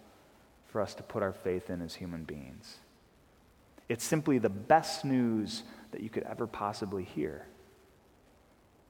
for 0.67 0.81
us 0.81 0.95
to 0.95 1.03
put 1.03 1.23
our 1.23 1.33
faith 1.33 1.71
in 1.71 1.81
as 1.81 1.95
human 1.95 2.25
beings. 2.25 2.79
It's 3.89 4.05
simply 4.05 4.39
the 4.39 4.51
best 4.51 5.05
news 5.05 5.63
that 5.93 6.03
you 6.03 6.11
could 6.11 6.25
ever 6.25 6.47
possibly 6.47 7.05
hear. 7.05 7.47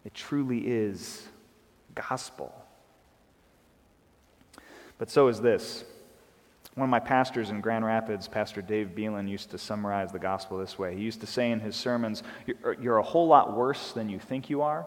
It 0.05 0.15
truly 0.15 0.59
is 0.67 1.29
gospel. 1.95 2.55
But 4.99 5.11
so 5.11 5.29
is 5.29 5.41
this. 5.41 5.85
One 6.75 6.85
of 6.85 6.91
my 6.91 7.01
pastors 7.01 7.51
in 7.51 7.61
Grand 7.61 7.85
Rapids, 7.85 8.29
Pastor 8.29 8.63
Dave 8.63 8.93
Beelen, 8.95 9.29
used 9.29 9.51
to 9.51 9.59
summarize 9.59 10.13
the 10.13 10.19
gospel 10.19 10.59
this 10.59 10.79
way. 10.79 10.95
He 10.95 11.03
used 11.03 11.21
to 11.21 11.27
say 11.27 11.51
in 11.51 11.61
his 11.61 11.75
sermons, 11.75 12.23
You're, 12.47 12.75
you're 12.75 12.99
a 12.99 13.03
whole 13.03 13.27
lot 13.27 13.57
worse 13.57 13.93
than 13.93 14.09
you 14.09 14.19
think 14.19 14.49
you 14.49 14.63
are, 14.63 14.87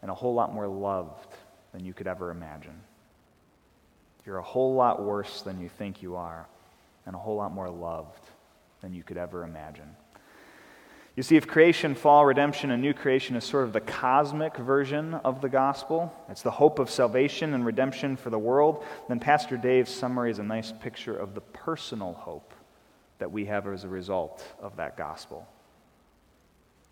and 0.00 0.10
a 0.10 0.14
whole 0.14 0.34
lot 0.34 0.52
more 0.52 0.66
loved 0.66 1.28
than 1.72 1.84
you 1.84 1.92
could 1.92 2.08
ever 2.08 2.30
imagine. 2.30 2.80
You're 4.26 4.38
a 4.38 4.42
whole 4.42 4.74
lot 4.74 5.02
worse 5.02 5.42
than 5.42 5.60
you 5.60 5.68
think 5.68 6.02
you 6.02 6.16
are, 6.16 6.46
and 7.06 7.14
a 7.14 7.18
whole 7.18 7.36
lot 7.36 7.52
more 7.52 7.70
loved 7.70 8.24
than 8.80 8.92
you 8.92 9.02
could 9.02 9.16
ever 9.16 9.44
imagine. 9.44 9.94
You 11.14 11.22
see, 11.22 11.36
if 11.36 11.46
creation, 11.46 11.94
fall, 11.94 12.24
redemption, 12.24 12.70
and 12.70 12.80
new 12.80 12.94
creation 12.94 13.36
is 13.36 13.44
sort 13.44 13.64
of 13.64 13.74
the 13.74 13.82
cosmic 13.82 14.56
version 14.56 15.12
of 15.14 15.42
the 15.42 15.48
gospel, 15.48 16.10
it's 16.30 16.40
the 16.40 16.50
hope 16.50 16.78
of 16.78 16.88
salvation 16.88 17.52
and 17.52 17.66
redemption 17.66 18.16
for 18.16 18.30
the 18.30 18.38
world, 18.38 18.82
then 19.08 19.20
Pastor 19.20 19.58
Dave's 19.58 19.90
summary 19.90 20.30
is 20.30 20.38
a 20.38 20.42
nice 20.42 20.72
picture 20.72 21.14
of 21.14 21.34
the 21.34 21.42
personal 21.42 22.14
hope 22.14 22.54
that 23.18 23.30
we 23.30 23.44
have 23.44 23.66
as 23.66 23.84
a 23.84 23.88
result 23.88 24.42
of 24.58 24.76
that 24.76 24.96
gospel? 24.96 25.46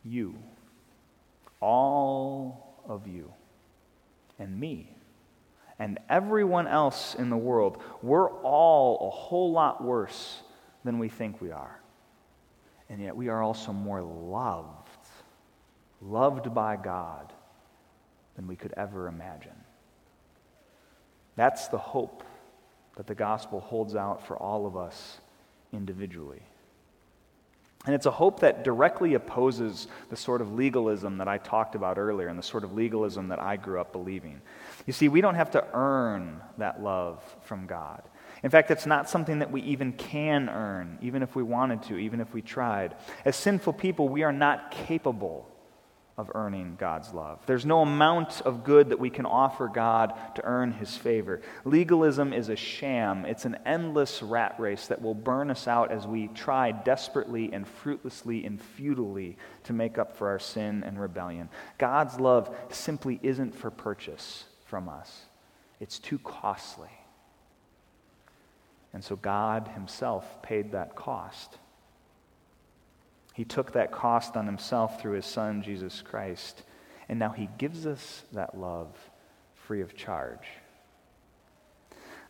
You. 0.05 0.37
All 1.61 2.83
of 2.87 3.07
you. 3.07 3.33
And 4.39 4.61
me. 4.61 4.95
And 5.79 5.99
everyone 6.11 6.67
else 6.67 7.15
in 7.15 7.31
the 7.31 7.39
world. 7.39 7.83
We're 8.03 8.31
all 8.43 9.09
a 9.09 9.11
whole 9.11 9.51
lot 9.51 9.83
worse 9.83 10.43
than 10.85 10.99
we 10.99 11.09
think 11.09 11.41
we 11.41 11.53
are. 11.53 11.80
And 12.91 13.01
yet 13.01 13.17
we 13.17 13.29
are 13.29 13.43
also 13.43 13.73
more 13.73 14.03
loved, 14.03 14.89
loved 16.03 16.53
by 16.53 16.77
God 16.77 17.33
than 18.35 18.47
we 18.47 18.57
could 18.57 18.75
ever 18.77 19.07
imagine. 19.07 19.53
That's 21.37 21.69
the 21.69 21.79
hope 21.79 22.25
that 22.97 23.07
the 23.07 23.15
gospel 23.15 23.61
holds 23.61 23.95
out 23.95 24.27
for 24.27 24.37
all 24.37 24.67
of 24.67 24.77
us 24.77 25.19
individually. 25.73 26.43
And 27.87 27.95
it's 27.95 28.07
a 28.07 28.11
hope 28.11 28.41
that 28.41 28.63
directly 28.63 29.15
opposes 29.15 29.87
the 30.11 30.17
sort 30.17 30.43
of 30.43 30.53
legalism 30.53 31.17
that 31.19 31.29
I 31.29 31.39
talked 31.39 31.75
about 31.75 31.97
earlier 31.97 32.29
and 32.29 32.39
the 32.39 32.43
sort 32.43 32.63
of 32.63 32.75
legalism 32.75 33.29
that 33.29 33.41
I 33.41 33.57
grew 33.57 33.81
up 33.81 33.93
believing. 33.93 34.43
You 34.87 34.93
see, 34.93 35.09
we 35.09 35.23
don't 35.23 35.37
have 35.37 35.53
to 35.53 35.65
earn 35.73 36.43
that 36.59 36.83
love 36.83 37.23
from 37.43 37.67
God. 37.67 38.03
In 38.43 38.51
fact, 38.51 38.71
it's 38.71 38.87
not 38.87 39.09
something 39.09 39.41
that 39.41 39.51
we 39.51 39.61
even 39.63 39.93
can 39.93 40.49
earn, 40.49 40.99
even 41.03 41.23
if 41.23 41.37
we 41.37 41.43
wanted 41.43 41.83
to, 41.85 41.99
even 41.99 42.21
if 42.21 42.33
we 42.33 42.41
tried. 42.41 42.95
As 43.25 43.37
sinful 43.37 43.75
people, 43.75 44.09
we 44.09 44.23
are 44.23 44.33
not 44.33 44.71
capable 44.71 45.47
of 46.21 46.31
earning 46.35 46.77
God's 46.79 47.13
love. 47.15 47.41
There's 47.47 47.65
no 47.65 47.81
amount 47.81 48.43
of 48.43 48.63
good 48.63 48.91
that 48.91 48.99
we 48.99 49.09
can 49.09 49.25
offer 49.25 49.69
God 49.69 50.13
to 50.35 50.45
earn 50.45 50.73
his 50.73 50.97
favor. 50.97 51.41
Legalism 51.65 52.33
is 52.33 52.51
a 52.51 52.57
sham, 52.57 53.25
it's 53.25 53.47
an 53.47 53.57
endless 53.65 54.23
rat 54.23 54.55
race 54.59 54.87
that 54.89 55.01
will 55.01 55.15
burn 55.15 55.51
us 55.51 55.67
out 55.67 55.91
as 55.91 56.07
we 56.07 56.29
try 56.29 56.73
desperately 56.73 57.51
and 57.53 57.67
fruitlessly 57.67 58.45
and 58.45 58.61
futilely 58.61 59.39
to 59.65 59.73
make 59.73 59.97
up 59.97 60.15
for 60.17 60.29
our 60.29 60.39
sin 60.39 60.85
and 60.85 61.01
rebellion. 61.01 61.49
God's 61.79 62.21
love 62.21 62.55
simply 62.71 63.19
isn't 63.23 63.55
for 63.55 63.71
purchase 63.71 64.45
from 64.67 64.89
us, 64.89 65.23
it's 65.81 65.99
too 65.99 66.19
costly. 66.19 66.91
And 68.93 69.05
so 69.05 69.17
God 69.17 69.69
himself 69.69 70.43
paid 70.43 70.73
that 70.73 70.97
cost. 70.97 71.59
He 73.35 73.45
took 73.45 73.73
that 73.73 73.93
cost 73.93 74.37
on 74.37 74.47
himself 74.47 75.01
through 75.01 75.13
his 75.13 75.27
son, 75.27 75.63
Jesus 75.63 76.03
Christ. 76.03 76.63
And 77.09 77.19
now 77.19 77.31
he 77.31 77.49
gives 77.59 77.87
us 77.87 78.25
that 78.33 78.59
love 78.59 78.89
free 79.55 79.81
of 79.81 79.97
charge. 79.97 80.47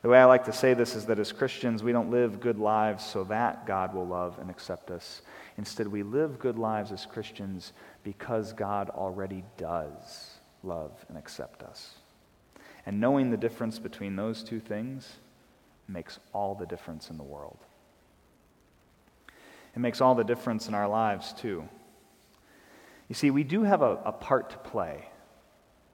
The 0.02 0.08
way 0.08 0.18
I 0.18 0.24
like 0.24 0.44
to 0.44 0.52
say 0.52 0.72
this 0.72 0.94
is 0.94 1.06
that 1.06 1.18
as 1.18 1.32
Christians, 1.32 1.82
we 1.82 1.92
don't 1.92 2.10
live 2.10 2.40
good 2.40 2.58
lives 2.58 3.04
so 3.04 3.24
that 3.24 3.66
God 3.66 3.94
will 3.94 4.06
love 4.06 4.38
and 4.38 4.48
accept 4.48 4.90
us. 4.90 5.20
Instead, 5.58 5.88
we 5.88 6.02
live 6.02 6.38
good 6.38 6.58
lives 6.58 6.90
as 6.90 7.04
Christians 7.04 7.74
because 8.02 8.54
God 8.54 8.88
already 8.90 9.44
does 9.58 10.38
love 10.62 10.92
and 11.08 11.18
accept 11.18 11.62
us. 11.62 11.96
And 12.86 12.98
knowing 12.98 13.30
the 13.30 13.36
difference 13.36 13.78
between 13.78 14.16
those 14.16 14.42
two 14.42 14.58
things 14.58 15.18
makes 15.90 16.18
all 16.32 16.54
the 16.54 16.66
difference 16.66 17.10
in 17.10 17.16
the 17.16 17.22
world. 17.22 17.58
It 19.74 19.78
makes 19.78 20.00
all 20.00 20.14
the 20.14 20.24
difference 20.24 20.68
in 20.68 20.74
our 20.74 20.88
lives, 20.88 21.32
too. 21.32 21.68
You 23.08 23.14
see, 23.14 23.30
we 23.30 23.44
do 23.44 23.62
have 23.62 23.82
a, 23.82 23.98
a 24.04 24.12
part 24.12 24.50
to 24.50 24.58
play 24.58 25.08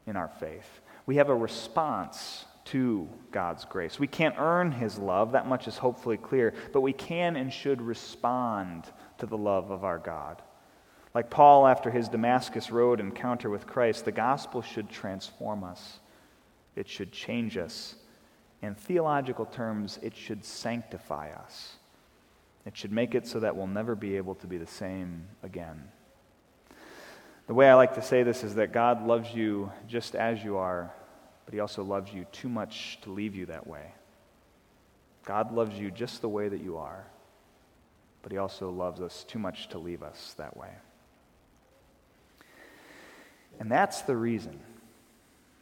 in 0.06 0.16
our 0.16 0.28
faith. 0.28 0.68
We 1.06 1.16
have 1.16 1.28
a 1.28 1.34
response 1.34 2.44
to 2.66 3.08
God's 3.30 3.64
grace. 3.64 3.98
We 3.98 4.06
can't 4.06 4.34
earn 4.38 4.72
His 4.72 4.98
love, 4.98 5.32
that 5.32 5.46
much 5.46 5.68
is 5.68 5.78
hopefully 5.78 6.16
clear, 6.16 6.52
but 6.72 6.80
we 6.80 6.92
can 6.92 7.36
and 7.36 7.52
should 7.52 7.80
respond 7.80 8.84
to 9.18 9.26
the 9.26 9.36
love 9.36 9.70
of 9.70 9.84
our 9.84 9.98
God. 9.98 10.42
Like 11.16 11.30
Paul 11.30 11.66
after 11.66 11.90
his 11.90 12.10
Damascus 12.10 12.70
Road 12.70 13.00
encounter 13.00 13.48
with 13.48 13.66
Christ, 13.66 14.04
the 14.04 14.12
gospel 14.12 14.60
should 14.60 14.90
transform 14.90 15.64
us, 15.64 15.98
it 16.74 16.86
should 16.86 17.10
change 17.10 17.56
us. 17.56 17.94
In 18.62 18.74
theological 18.74 19.46
terms, 19.46 19.98
it 20.02 20.16
should 20.16 20.44
sanctify 20.44 21.30
us. 21.30 21.76
It 22.64 22.76
should 22.76 22.92
make 22.92 23.14
it 23.14 23.26
so 23.26 23.40
that 23.40 23.56
we'll 23.56 23.66
never 23.66 23.94
be 23.94 24.16
able 24.16 24.34
to 24.36 24.46
be 24.46 24.58
the 24.58 24.66
same 24.66 25.28
again. 25.42 25.84
The 27.46 27.54
way 27.54 27.68
I 27.70 27.74
like 27.74 27.94
to 27.94 28.02
say 28.02 28.24
this 28.24 28.42
is 28.42 28.56
that 28.56 28.72
God 28.72 29.06
loves 29.06 29.32
you 29.32 29.70
just 29.86 30.16
as 30.16 30.42
you 30.42 30.56
are, 30.56 30.92
but 31.44 31.54
He 31.54 31.60
also 31.60 31.84
loves 31.84 32.12
you 32.12 32.26
too 32.32 32.48
much 32.48 32.98
to 33.02 33.10
leave 33.10 33.36
you 33.36 33.46
that 33.46 33.66
way. 33.66 33.92
God 35.24 35.52
loves 35.52 35.78
you 35.78 35.90
just 35.92 36.22
the 36.22 36.28
way 36.28 36.48
that 36.48 36.60
you 36.60 36.76
are, 36.76 37.06
but 38.22 38.32
He 38.32 38.38
also 38.38 38.70
loves 38.70 39.00
us 39.00 39.22
too 39.24 39.38
much 39.38 39.68
to 39.68 39.78
leave 39.78 40.02
us 40.02 40.34
that 40.38 40.56
way. 40.56 40.70
And 43.60 43.70
that's 43.70 44.02
the 44.02 44.16
reason. 44.16 44.58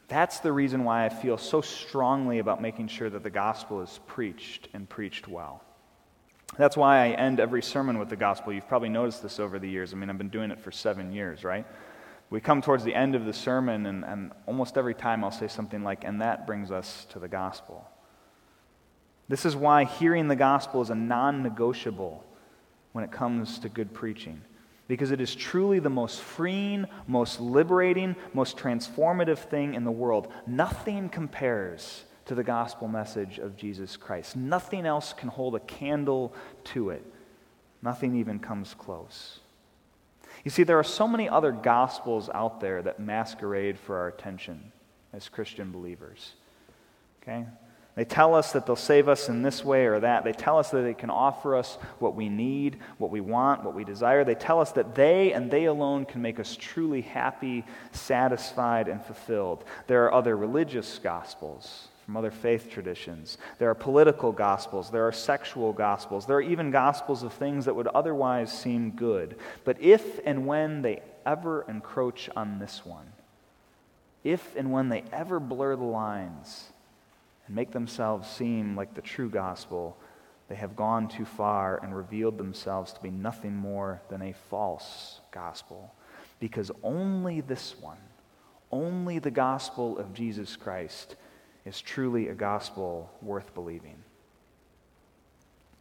That's 0.09 0.41
the 0.41 0.53
reason 0.53 0.85
why 0.85 1.07
I 1.07 1.09
feel 1.09 1.39
so 1.39 1.61
strongly 1.61 2.39
about 2.39 2.61
making 2.61 2.89
sure 2.89 3.09
that 3.09 3.23
the 3.23 3.31
gospel 3.31 3.81
is 3.81 4.01
preached 4.07 4.69
and 4.75 4.89
preached 4.89 5.29
well. 5.29 5.63
That's 6.59 6.77
why 6.77 7.07
I 7.07 7.09
end 7.11 7.41
every 7.41 7.63
sermon 7.63 7.99
with 7.99 8.11
the 8.11 8.17
gospel. 8.17 8.53
You've 8.53 8.69
probably 8.69 8.91
noticed 8.91 9.23
this 9.23 9.41
over 9.41 9.59
the 9.59 9.69
years. 9.69 9.93
I 9.93 9.97
mean, 9.97 10.11
I've 10.11 10.19
been 10.19 10.29
doing 10.29 10.51
it 10.51 10.61
for 10.61 10.71
seven 10.71 11.13
years, 11.13 11.43
right? 11.43 11.67
We 12.31 12.41
come 12.41 12.63
towards 12.63 12.85
the 12.85 12.95
end 12.95 13.15
of 13.15 13.25
the 13.25 13.33
sermon, 13.33 13.87
and, 13.87 14.05
and 14.05 14.33
almost 14.47 14.79
every 14.79 14.95
time 14.95 15.25
I'll 15.25 15.31
say 15.31 15.49
something 15.49 15.83
like, 15.83 16.05
and 16.05 16.21
that 16.21 16.47
brings 16.47 16.71
us 16.71 17.07
to 17.11 17.19
the 17.19 17.29
gospel. 17.29 17.89
This 19.29 19.45
is 19.45 19.57
why 19.57 19.85
hearing 19.85 20.29
the 20.29 20.37
gospel 20.37 20.83
is 20.83 20.91
a 20.91 20.95
non 20.95 21.43
negotiable 21.43 22.25
when 22.93 23.05
it 23.05 23.11
comes 23.11 23.59
to 23.61 23.69
good 23.69 23.93
preaching. 23.93 24.43
Because 24.87 25.11
it 25.11 25.21
is 25.21 25.35
truly 25.35 25.79
the 25.79 25.91
most 25.91 26.21
freeing, 26.21 26.87
most 27.07 27.41
liberating, 27.41 28.17
most 28.35 28.57
transformative 28.57 29.39
thing 29.39 29.75
in 29.75 29.85
the 29.85 29.91
world. 29.91 30.31
Nothing 30.47 31.09
compares 31.09 32.05
to 32.27 32.35
the 32.35 32.45
gospel 32.45 32.89
message 32.89 33.39
of 33.39 33.57
Jesus 33.57 33.97
Christ. 33.97 34.37
Nothing 34.37 34.87
else 34.87 35.13
can 35.13 35.29
hold 35.29 35.55
a 35.55 35.61
candle 35.61 36.35
to 36.65 36.91
it. 36.91 37.05
Nothing 37.83 38.17
even 38.17 38.39
comes 38.39 38.75
close. 38.75 39.41
You 40.43 40.51
see, 40.51 40.63
there 40.63 40.79
are 40.79 40.85
so 40.85 41.07
many 41.07 41.29
other 41.29 41.53
gospels 41.53 42.29
out 42.33 42.61
there 42.61 42.83
that 42.83 43.01
masquerade 43.01 43.79
for 43.79 43.97
our 43.99 44.09
attention 44.09 44.73
as 45.13 45.29
Christian 45.29 45.71
believers. 45.71 46.33
Okay? 47.23 47.47
They 47.97 48.05
tell 48.05 48.35
us 48.35 48.53
that 48.53 48.67
they'll 48.67 48.75
save 48.75 49.09
us 49.09 49.29
in 49.29 49.43
this 49.43 49.65
way 49.65 49.87
or 49.87 50.01
that. 50.01 50.25
They 50.25 50.33
tell 50.33 50.59
us 50.59 50.71
that 50.71 50.83
they 50.83 50.95
can 50.95 51.11
offer 51.11 51.55
us 51.55 51.79
what 52.01 52.17
we 52.17 52.29
need, 52.29 52.79
what 52.99 53.13
we 53.13 53.21
want, 53.21 53.63
what 53.63 53.75
we 53.75 53.85
desire. 53.85 54.25
They 54.25 54.35
tell 54.35 54.61
us 54.61 54.73
that 54.73 54.97
they 54.97 55.33
and 55.33 55.49
they 55.49 55.67
alone 55.67 56.05
can 56.05 56.21
make 56.21 56.41
us 56.41 56.57
truly 56.57 57.03
happy, 57.03 57.65
satisfied, 57.93 58.89
and 58.89 59.01
fulfilled. 59.05 59.65
There 59.87 60.05
are 60.05 60.13
other 60.13 60.37
religious 60.37 60.99
gospels 60.99 61.87
from 62.05 62.17
other 62.17 62.33
faith 62.33 62.69
traditions. 62.69 63.39
There 63.59 63.71
are 63.71 63.75
political 63.75 64.33
gospels, 64.33 64.91
there 64.91 65.07
are 65.07 65.13
sexual 65.13 65.73
gospels, 65.73 66.27
there 66.27 66.37
are 66.37 66.43
even 66.43 66.71
gospels 66.73 67.23
of 67.23 67.33
things 67.33 67.65
that 67.65 67.77
would 67.77 67.87
otherwise 67.87 68.53
seem 68.53 68.91
good. 68.91 69.37
But 69.65 69.81
if 69.81 70.21
and 70.27 70.47
when 70.47 70.83
they 70.83 71.01
ever 71.25 71.65
encroach 71.69 72.29
on 72.37 72.59
this 72.59 72.85
one, 72.85 73.07
if 74.23 74.55
and 74.57 74.73
when 74.73 74.89
they 74.89 75.05
ever 75.13 75.39
blur 75.39 75.77
the 75.77 75.85
lines 75.85 76.73
and 77.47 77.57
make 77.57 77.73
themselves 77.73 78.29
seem 78.29 78.77
like 78.77 78.95
the 78.95 79.03
true 79.03 79.29
gospel, 79.29 79.97
they 80.49 80.55
have 80.55 80.77
gone 80.77 81.09
too 81.09 81.25
far 81.25 81.79
and 81.83 81.97
revealed 81.97 82.39
themselves 82.39 82.93
to 82.93 83.01
be 83.01 83.11
nothing 83.11 83.55
more 83.55 84.03
than 84.09 84.23
a 84.23 84.35
false 84.51 85.21
gospel. 85.31 85.95
Because 86.41 86.71
only 86.83 87.41
this 87.41 87.75
one, 87.81 87.99
only 88.71 89.19
the 89.19 89.31
gospel 89.31 89.99
of 89.99 90.13
Jesus 90.13 90.57
Christ, 90.57 91.17
is 91.65 91.81
truly 91.81 92.29
a 92.29 92.35
gospel 92.35 93.11
worth 93.23 93.55
believing. 93.55 93.97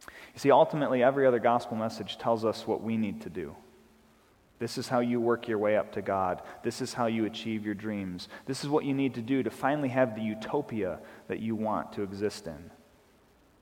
You 0.06 0.40
see, 0.40 0.50
ultimately, 0.50 1.02
every 1.02 1.26
other 1.26 1.38
gospel 1.38 1.76
message 1.76 2.18
tells 2.18 2.44
us 2.44 2.66
what 2.66 2.82
we 2.82 2.96
need 2.96 3.20
to 3.22 3.30
do. 3.30 3.54
This 4.58 4.78
is 4.78 4.88
how 4.88 5.00
you 5.00 5.20
work 5.20 5.48
your 5.48 5.58
way 5.58 5.76
up 5.76 5.92
to 5.92 6.02
God. 6.02 6.42
This 6.62 6.80
is 6.80 6.94
how 6.94 7.06
you 7.06 7.24
achieve 7.24 7.64
your 7.64 7.74
dreams. 7.74 8.28
This 8.46 8.62
is 8.62 8.70
what 8.70 8.84
you 8.84 8.94
need 8.94 9.14
to 9.14 9.22
do 9.22 9.42
to 9.42 9.50
finally 9.50 9.88
have 9.88 10.14
the 10.14 10.22
utopia 10.22 11.00
that 11.28 11.40
you 11.40 11.56
want 11.56 11.92
to 11.94 12.02
exist 12.02 12.46
in. 12.46 12.70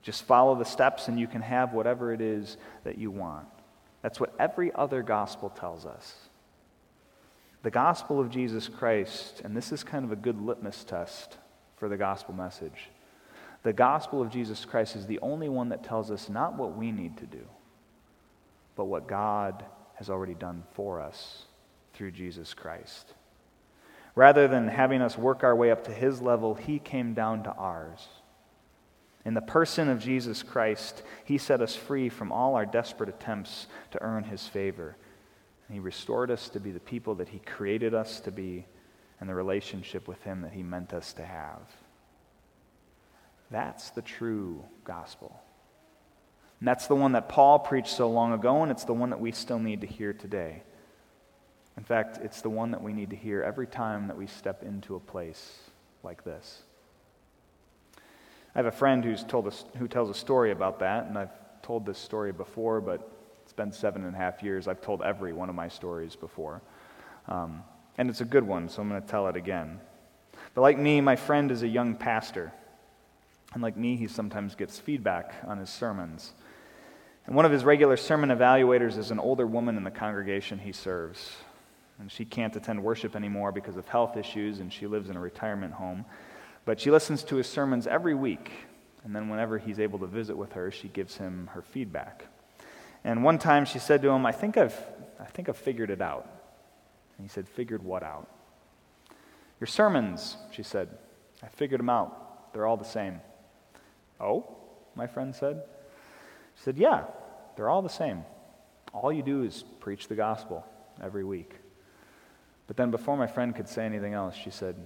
Just 0.02 0.24
follow 0.24 0.54
the 0.54 0.64
steps 0.64 1.08
and 1.08 1.18
you 1.18 1.26
can 1.26 1.42
have 1.42 1.72
whatever 1.72 2.12
it 2.12 2.20
is 2.20 2.56
that 2.84 2.98
you 2.98 3.10
want. 3.10 3.46
That's 4.02 4.20
what 4.20 4.34
every 4.38 4.72
other 4.74 5.02
gospel 5.02 5.48
tells 5.48 5.86
us. 5.86 6.14
The 7.62 7.70
gospel 7.70 8.20
of 8.20 8.28
Jesus 8.28 8.68
Christ, 8.68 9.40
and 9.44 9.56
this 9.56 9.70
is 9.70 9.84
kind 9.84 10.04
of 10.04 10.10
a 10.10 10.16
good 10.16 10.40
litmus 10.40 10.82
test 10.82 11.38
for 11.76 11.88
the 11.88 11.96
gospel 11.96 12.34
message. 12.34 12.90
The 13.62 13.72
gospel 13.72 14.20
of 14.20 14.30
Jesus 14.30 14.64
Christ 14.64 14.96
is 14.96 15.06
the 15.06 15.20
only 15.20 15.48
one 15.48 15.68
that 15.68 15.84
tells 15.84 16.10
us 16.10 16.28
not 16.28 16.58
what 16.58 16.76
we 16.76 16.90
need 16.90 17.16
to 17.18 17.26
do, 17.26 17.46
but 18.74 18.86
what 18.86 19.06
God 19.06 19.64
has 20.02 20.10
already 20.10 20.34
done 20.34 20.64
for 20.72 21.00
us 21.00 21.44
through 21.94 22.10
Jesus 22.10 22.54
Christ. 22.54 23.14
Rather 24.16 24.48
than 24.48 24.66
having 24.66 25.00
us 25.00 25.16
work 25.16 25.44
our 25.44 25.54
way 25.54 25.70
up 25.70 25.84
to 25.84 25.92
his 25.92 26.20
level, 26.20 26.54
he 26.54 26.80
came 26.80 27.14
down 27.14 27.44
to 27.44 27.52
ours. 27.52 28.08
In 29.24 29.34
the 29.34 29.40
person 29.40 29.88
of 29.88 30.00
Jesus 30.00 30.42
Christ, 30.42 31.04
he 31.24 31.38
set 31.38 31.60
us 31.60 31.76
free 31.76 32.08
from 32.08 32.32
all 32.32 32.56
our 32.56 32.66
desperate 32.66 33.08
attempts 33.08 33.68
to 33.92 34.02
earn 34.02 34.24
his 34.24 34.48
favor. 34.48 34.96
And 35.68 35.74
he 35.76 35.80
restored 35.80 36.32
us 36.32 36.48
to 36.48 36.58
be 36.58 36.72
the 36.72 36.80
people 36.80 37.14
that 37.14 37.28
he 37.28 37.38
created 37.38 37.94
us 37.94 38.18
to 38.22 38.32
be 38.32 38.66
and 39.20 39.28
the 39.28 39.36
relationship 39.36 40.08
with 40.08 40.20
him 40.24 40.40
that 40.40 40.52
he 40.52 40.64
meant 40.64 40.92
us 40.92 41.12
to 41.12 41.24
have. 41.24 41.60
That's 43.52 43.90
the 43.90 44.02
true 44.02 44.64
gospel. 44.82 45.40
And 46.62 46.68
that's 46.68 46.86
the 46.86 46.94
one 46.94 47.10
that 47.14 47.28
Paul 47.28 47.58
preached 47.58 47.92
so 47.92 48.08
long 48.08 48.32
ago, 48.32 48.62
and 48.62 48.70
it's 48.70 48.84
the 48.84 48.92
one 48.92 49.10
that 49.10 49.18
we 49.18 49.32
still 49.32 49.58
need 49.58 49.80
to 49.80 49.86
hear 49.88 50.12
today. 50.12 50.62
In 51.76 51.82
fact, 51.82 52.20
it's 52.22 52.40
the 52.40 52.50
one 52.50 52.70
that 52.70 52.80
we 52.80 52.92
need 52.92 53.10
to 53.10 53.16
hear 53.16 53.42
every 53.42 53.66
time 53.66 54.06
that 54.06 54.16
we 54.16 54.28
step 54.28 54.62
into 54.62 54.94
a 54.94 55.00
place 55.00 55.58
like 56.04 56.22
this. 56.22 56.62
I 57.96 58.58
have 58.60 58.66
a 58.66 58.70
friend 58.70 59.04
who's 59.04 59.24
told 59.24 59.52
who 59.76 59.88
tells 59.88 60.08
a 60.08 60.14
story 60.14 60.52
about 60.52 60.78
that, 60.78 61.06
and 61.06 61.18
I've 61.18 61.32
told 61.62 61.84
this 61.84 61.98
story 61.98 62.30
before, 62.30 62.80
but 62.80 63.10
it's 63.42 63.52
been 63.52 63.72
seven 63.72 64.04
and 64.04 64.14
a 64.14 64.18
half 64.18 64.40
years. 64.40 64.68
I've 64.68 64.80
told 64.80 65.02
every 65.02 65.32
one 65.32 65.48
of 65.48 65.56
my 65.56 65.66
stories 65.66 66.14
before. 66.14 66.62
Um, 67.26 67.64
and 67.98 68.08
it's 68.08 68.20
a 68.20 68.24
good 68.24 68.46
one, 68.46 68.68
so 68.68 68.82
I'm 68.82 68.88
going 68.88 69.02
to 69.02 69.08
tell 69.08 69.26
it 69.26 69.34
again. 69.34 69.80
But 70.54 70.60
like 70.60 70.78
me, 70.78 71.00
my 71.00 71.16
friend 71.16 71.50
is 71.50 71.64
a 71.64 71.68
young 71.68 71.96
pastor. 71.96 72.52
And 73.52 73.64
like 73.64 73.76
me, 73.76 73.96
he 73.96 74.06
sometimes 74.06 74.54
gets 74.54 74.78
feedback 74.78 75.34
on 75.44 75.58
his 75.58 75.68
sermons. 75.68 76.32
And 77.26 77.36
one 77.36 77.44
of 77.44 77.52
his 77.52 77.64
regular 77.64 77.96
sermon 77.96 78.30
evaluators 78.30 78.98
is 78.98 79.10
an 79.10 79.18
older 79.18 79.46
woman 79.46 79.76
in 79.76 79.84
the 79.84 79.90
congregation 79.90 80.58
he 80.58 80.72
serves. 80.72 81.36
And 81.98 82.10
she 82.10 82.24
can't 82.24 82.54
attend 82.56 82.82
worship 82.82 83.14
anymore 83.14 83.52
because 83.52 83.76
of 83.76 83.86
health 83.86 84.16
issues, 84.16 84.58
and 84.58 84.72
she 84.72 84.86
lives 84.86 85.08
in 85.08 85.16
a 85.16 85.20
retirement 85.20 85.74
home. 85.74 86.04
But 86.64 86.80
she 86.80 86.90
listens 86.90 87.22
to 87.24 87.36
his 87.36 87.46
sermons 87.46 87.86
every 87.86 88.14
week, 88.14 88.50
and 89.04 89.14
then 89.14 89.28
whenever 89.28 89.58
he's 89.58 89.78
able 89.78 89.98
to 90.00 90.06
visit 90.06 90.36
with 90.36 90.52
her, 90.52 90.70
she 90.70 90.88
gives 90.88 91.16
him 91.16 91.50
her 91.52 91.62
feedback. 91.62 92.26
And 93.04 93.24
one 93.24 93.38
time 93.38 93.64
she 93.64 93.78
said 93.78 94.02
to 94.02 94.08
him, 94.08 94.26
I 94.26 94.32
think 94.32 94.56
I've, 94.56 94.78
I 95.20 95.24
think 95.24 95.48
I've 95.48 95.56
figured 95.56 95.90
it 95.90 96.00
out. 96.00 96.28
And 97.18 97.26
he 97.26 97.32
said, 97.32 97.48
Figured 97.48 97.82
what 97.82 98.02
out? 98.02 98.28
Your 99.60 99.66
sermons, 99.66 100.36
she 100.50 100.62
said. 100.62 100.88
I 101.42 101.48
figured 101.48 101.80
them 101.80 101.90
out. 101.90 102.52
They're 102.52 102.66
all 102.66 102.76
the 102.76 102.84
same. 102.84 103.20
Oh? 104.20 104.56
My 104.94 105.06
friend 105.06 105.34
said. 105.34 105.62
She 106.56 106.62
said, 106.62 106.78
Yeah, 106.78 107.04
they're 107.56 107.68
all 107.68 107.82
the 107.82 107.88
same. 107.88 108.24
All 108.92 109.12
you 109.12 109.22
do 109.22 109.42
is 109.42 109.64
preach 109.80 110.08
the 110.08 110.14
gospel 110.14 110.66
every 111.02 111.24
week. 111.24 111.54
But 112.66 112.76
then, 112.76 112.90
before 112.90 113.16
my 113.16 113.26
friend 113.26 113.54
could 113.54 113.68
say 113.68 113.84
anything 113.84 114.14
else, 114.14 114.34
she 114.34 114.50
said, 114.50 114.76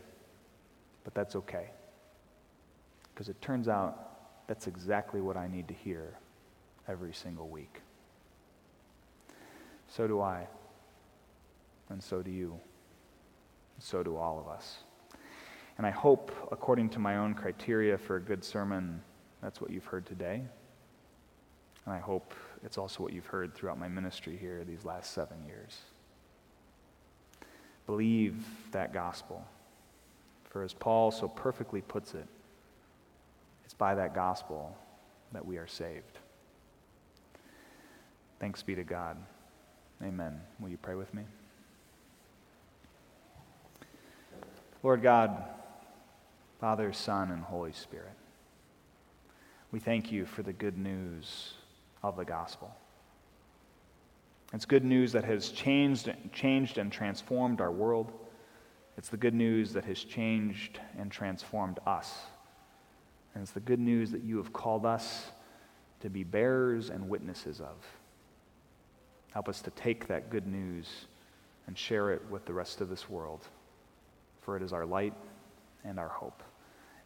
but 1.07 1.15
that's 1.15 1.37
okay. 1.37 1.71
Because 3.15 3.29
it 3.29 3.41
turns 3.41 3.69
out 3.69 4.49
that's 4.49 4.67
exactly 4.67 5.21
what 5.21 5.37
I 5.37 5.47
need 5.47 5.69
to 5.69 5.75
hear 5.75 6.19
every 6.89 7.13
single 7.13 7.49
week. 7.49 7.81
So 9.87 10.09
do 10.09 10.21
I. 10.21 10.49
And 11.91 12.03
so 12.03 12.23
do 12.23 12.31
you. 12.33 12.59
And 13.77 13.85
so 13.85 14.03
do 14.03 14.17
all 14.17 14.41
of 14.41 14.49
us. 14.49 14.79
And 15.79 15.87
I 15.87 15.91
hope, 15.91 16.33
according 16.51 16.89
to 16.91 16.99
my 16.99 17.19
own 17.19 17.35
criteria 17.35 17.97
for 17.97 18.17
a 18.17 18.21
good 18.21 18.43
sermon, 18.43 19.01
that's 19.41 19.61
what 19.61 19.71
you've 19.71 19.85
heard 19.85 20.07
today. 20.07 20.43
And 21.87 21.95
I 21.95 21.99
hope 21.99 22.35
it's 22.65 22.79
also 22.79 23.03
what 23.03 23.13
you've 23.13 23.27
heard 23.27 23.55
throughout 23.55 23.79
my 23.79 23.89
ministry 23.89 24.37
here 24.37 24.65
these 24.65 24.85
last 24.85 25.15
seven 25.15 25.39
years. 25.47 25.79
Believe 27.87 28.45
that 28.73 28.93
gospel. 28.93 29.47
For 30.51 30.65
as 30.65 30.75
Paul 30.75 31.13
so 31.13 31.29
perfectly 31.29 31.81
puts 31.81 32.15
it, 32.15 32.27
it's 33.65 33.75
by 33.75 33.95
that 33.95 34.15
gospel 34.15 34.77
that 35.33 35.47
we 35.47 35.59
are 35.59 35.67
saved. 35.67 36.19
Thanks 38.41 38.63
be 38.63 38.75
to 38.75 38.85
God. 38.85 39.17
Amen. 40.03 40.41
Will 40.59 40.69
you 40.69 40.77
pray 40.77 40.95
with 40.95 41.13
me? 41.15 41.23
Lord 44.83 45.03
God, 45.03 45.45
Father, 46.61 46.93
Son, 46.93 47.31
and 47.31 47.43
Holy 47.43 47.73
Spirit, 47.73 48.13
we 49.71 49.79
thank 49.79 50.11
you 50.11 50.27
for 50.27 50.43
the 50.43 50.53
good 50.53 50.77
news 50.77 51.55
of 52.07 52.17
the 52.17 52.25
gospel. 52.25 52.73
It's 54.53 54.65
good 54.65 54.85
news 54.85 55.13
that 55.13 55.25
has 55.25 55.49
changed, 55.49 56.13
changed 56.33 56.79
and 56.79 56.91
transformed 56.93 57.61
our 57.61 57.73
world. 57.73 58.13
It's 58.97 59.09
the 59.09 59.17
good 59.17 59.35
news 59.35 59.73
that 59.73 59.85
has 59.85 59.99
changed 59.99 60.79
and 60.99 61.11
transformed 61.11 61.81
us. 61.85 62.15
And 63.35 63.43
it's 63.43 63.51
the 63.51 63.61
good 63.61 63.81
news 63.81 64.13
that 64.13 64.23
you 64.23 64.37
have 64.37 64.53
called 64.53 64.87
us 64.87 65.27
to 66.01 66.09
be 66.09 66.23
bearers 66.23 66.91
and 66.91 67.09
witnesses 67.09 67.61
of. 67.61 67.77
Help 69.33 69.49
us 69.49 69.61
to 69.63 69.71
take 69.73 70.07
that 70.07 70.31
good 70.31 70.47
news 70.47 70.87
and 71.67 71.77
share 71.77 72.13
it 72.13 72.23
with 72.31 72.47
the 72.47 72.53
rest 72.53 72.81
of 72.81 72.89
this 72.89 73.11
world, 73.11 73.49
for 74.43 74.57
it 74.57 74.63
is 74.63 74.73
our 74.73 74.87
light 74.87 75.15
and 75.85 75.99
our 75.99 76.09
hope. 76.09 76.45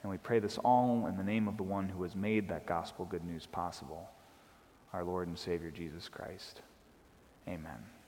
And 0.03 0.11
we 0.11 0.19
pray 0.19 0.39
this 0.41 0.59
all 0.59 1.07
in 1.07 1.17
the 1.17 1.25
name 1.25 1.49
of 1.49 1.57
the 1.57 1.63
one 1.63 1.89
who 1.89 2.03
has 2.03 2.15
made 2.15 2.51
that 2.51 2.67
gospel 2.67 3.07
good 3.07 3.25
news 3.25 3.47
possible, 3.47 4.09
our 4.93 5.05
Lord 5.05 5.29
and 5.29 5.39
Savior 5.39 5.71
Jesus 5.71 6.09
Christ. 6.09 6.63
Amen. 7.49 8.00